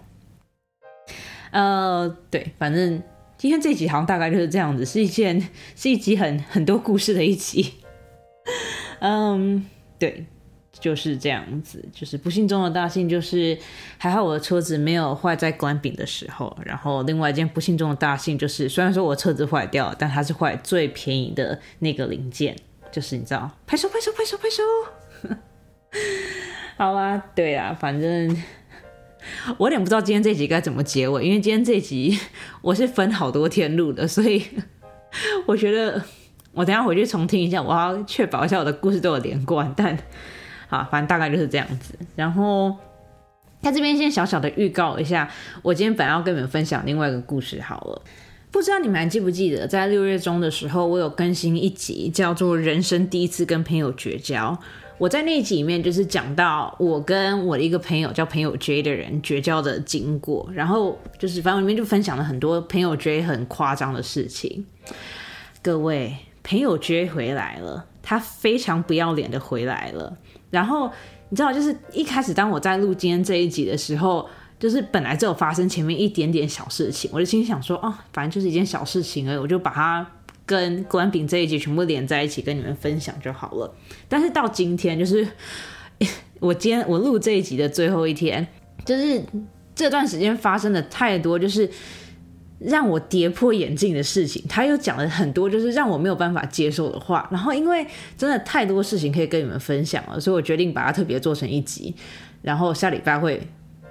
[1.51, 3.01] 呃，对，反正
[3.37, 7.75] 今天这集好像大概就是这样子，是一件是一集很很多故事的一集。
[8.99, 9.65] 嗯，
[9.97, 10.25] 对，
[10.73, 13.57] 就是这样子，就是不幸中的大幸，就是
[13.97, 16.55] 还好我的车子没有坏在关饼的时候。
[16.65, 22.55] 然后另外一件不幸中的大幸就是，虽然说我车子坏掉，但它是坏最便宜的那个零件。
[22.91, 24.63] 就是你知道，拍手拍手拍手拍手，
[26.77, 28.35] 好啦，对啊，反正
[29.57, 32.17] 我有点不知道今天这集该怎么结尾，因为今天这集
[32.61, 34.43] 我是分好多天录的，所以
[35.45, 36.01] 我觉得
[36.53, 39.73] 我等下回去重听一下，我要确保一下我的故事都有连贯。
[39.75, 39.97] 但
[40.67, 41.97] 好，反正大概就是这样子。
[42.15, 42.75] 然后
[43.61, 45.29] 在这边先小小的预告一下，
[45.61, 48.01] 我今天本来要跟你们分享另外一个故事，好了。
[48.51, 54.51] 不知道你们还记不记得，在六月中的时候，我有更新一集叫做《人生第一次跟朋友绝交》。
[54.97, 64.65] 我在那一集里面就是讲到我跟我的一个朋友叫朋友 J 的人绝交的经过，然后就是反正里面就分享了很多朋友 J 很夸张的事情。
[65.61, 70.17] 各位，朋友 J 回来了，他非常不要脸的回来了。
[70.49, 70.91] 然后
[71.29, 74.27] 你知道，就是一开始当我在录今天这一集的时候。
[74.59, 80.05] 就是本来只有发生前面一点点小事情，我就心想说，哦，反正就是一件小事情而已，我就把它
[80.45, 83.73] 跟关饼这一集全部连在一起跟你们分享就好了。
[84.09, 85.25] 但是到今天，就是
[86.41, 88.45] 我今天我录这一集的最后一天，
[88.83, 89.23] 就是
[89.73, 91.69] 这段时间发生的太多，就是
[92.59, 94.43] 让我跌破眼镜的事情。
[94.49, 97.25] 他又讲了很多，就是让我没有办法接受的话。
[97.31, 97.87] 然后因为
[98.17, 101.95] 真的太多事情可以跟你们分享了，所以我决定把它特别做成一集，
[102.41, 103.41] 然后下礼拜会。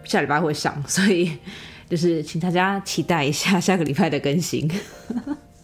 [0.08, 1.36] 下礼拜会上，所以
[1.88, 4.68] 就是请大家期待一下 下个礼拜的更新。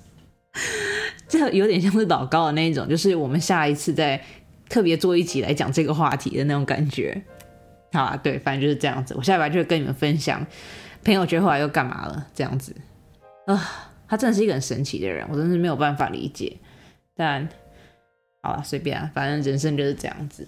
[1.27, 4.23] 这有点像是老高的那一种，就是我们下一次再
[4.69, 7.21] 特别做一集来讲这个话题的那种感觉。
[7.93, 9.15] 好啊，对，反正就是这样子。
[9.17, 10.47] 我下礼拜就会跟你们分享
[11.03, 12.77] 朋友圈后来又干嘛了，这样子。
[13.47, 16.57] 啊，他真的是一个很神奇的人，我真是没有办法理解。
[17.17, 17.49] 但
[18.43, 20.47] 好了，随便啊，反正人生就是这样子。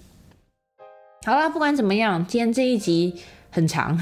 [1.25, 3.21] 好了，不管怎么样，今天这一集。
[3.57, 3.99] 很长，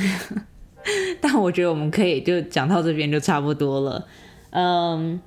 [1.22, 4.04] 但我觉得我们可以就讲到这边就差不多了。
[4.50, 5.20] 嗯，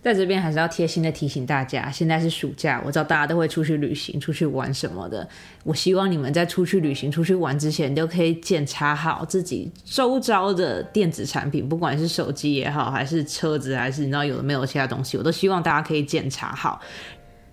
[0.00, 5.28] 在这边还是要贴心的提醒大家，现在是暑假，我知道大家都会出去旅行、出去玩什么的。
[5.64, 16.80] 我希望你们在出去旅行、出去玩之前，都可以检查好自己周遭的电子产品，不管是手机也好，还是车子，还是你知道有的没有其他东西，我都希望大家可以检查好。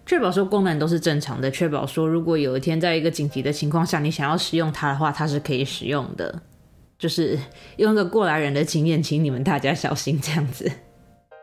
[0.05, 6.41] 确保说功能都是正常的，确保说如果有一天在一个紧急的情况下，你想要使用它的话，它是可以使用的。
[6.97, 7.37] 就是
[7.75, 10.71] 用一个过来人的经验，请你们大家小心这样子。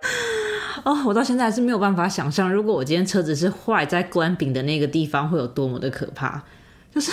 [0.85, 6.43] 哦，我到现在还是没有办法想象，如果我今天车子是坏在关饼的那个地方，会有多么的可怕。
[6.91, 7.13] 就是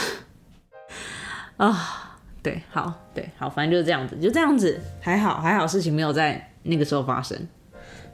[1.57, 7.37] 啊， 对，好，对，好，反正就是这样子，就这样子，还好，还好，事情没有在那个时候发生。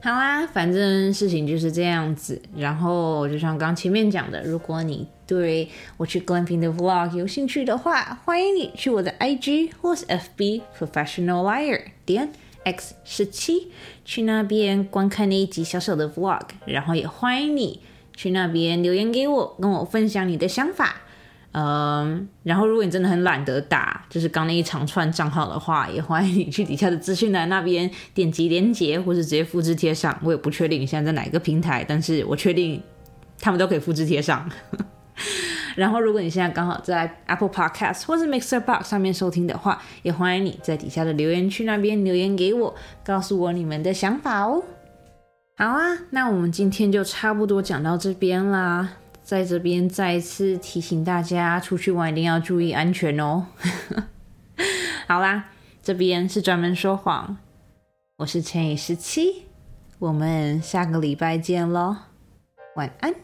[0.05, 2.39] 好啦，反正事情就是这样子。
[2.55, 12.31] 然后就像刚前面讲的，如果你对我去 glamping 的 vlog 有兴趣的话，欢迎你去我的 IG 或是 FB professional liar 点
[12.65, 13.71] x 十七
[14.05, 16.49] 去那边观看那一集小小的 vlog。
[16.67, 17.81] 然后也欢迎你
[18.15, 21.01] 去那边留言给我，跟我分享你的想法。
[21.57, 30.13] 嗯，然后如果你真的很懒得打，就是刚那一长串账号的话，也欢迎你去底下的资讯栏那边点击连接，或是直接复制贴上。
[30.21, 32.83] 我也不确定你现在在哪一个平台，但是我确定
[33.39, 34.51] 他们都可以复制贴上。
[35.77, 42.75] 然后如果你现在刚好在 Apple Podcast 或是 Mixer Box 上面收听的话，也欢迎你在底下的留言区那边留言给我，
[43.05, 44.61] 告诉我你们的想法哦。
[45.57, 48.97] 好啊，那我们今天就差不多讲到这边啦。
[49.25, 53.47] 在这边再次提醒大家，出去玩一定要注意安全哦。
[55.07, 55.45] 好啦，
[55.81, 57.35] 这边是专门说谎，
[58.17, 59.45] 我是乘以十七，
[59.97, 61.95] 我们下个礼拜见喽，
[62.75, 63.15] 晚安。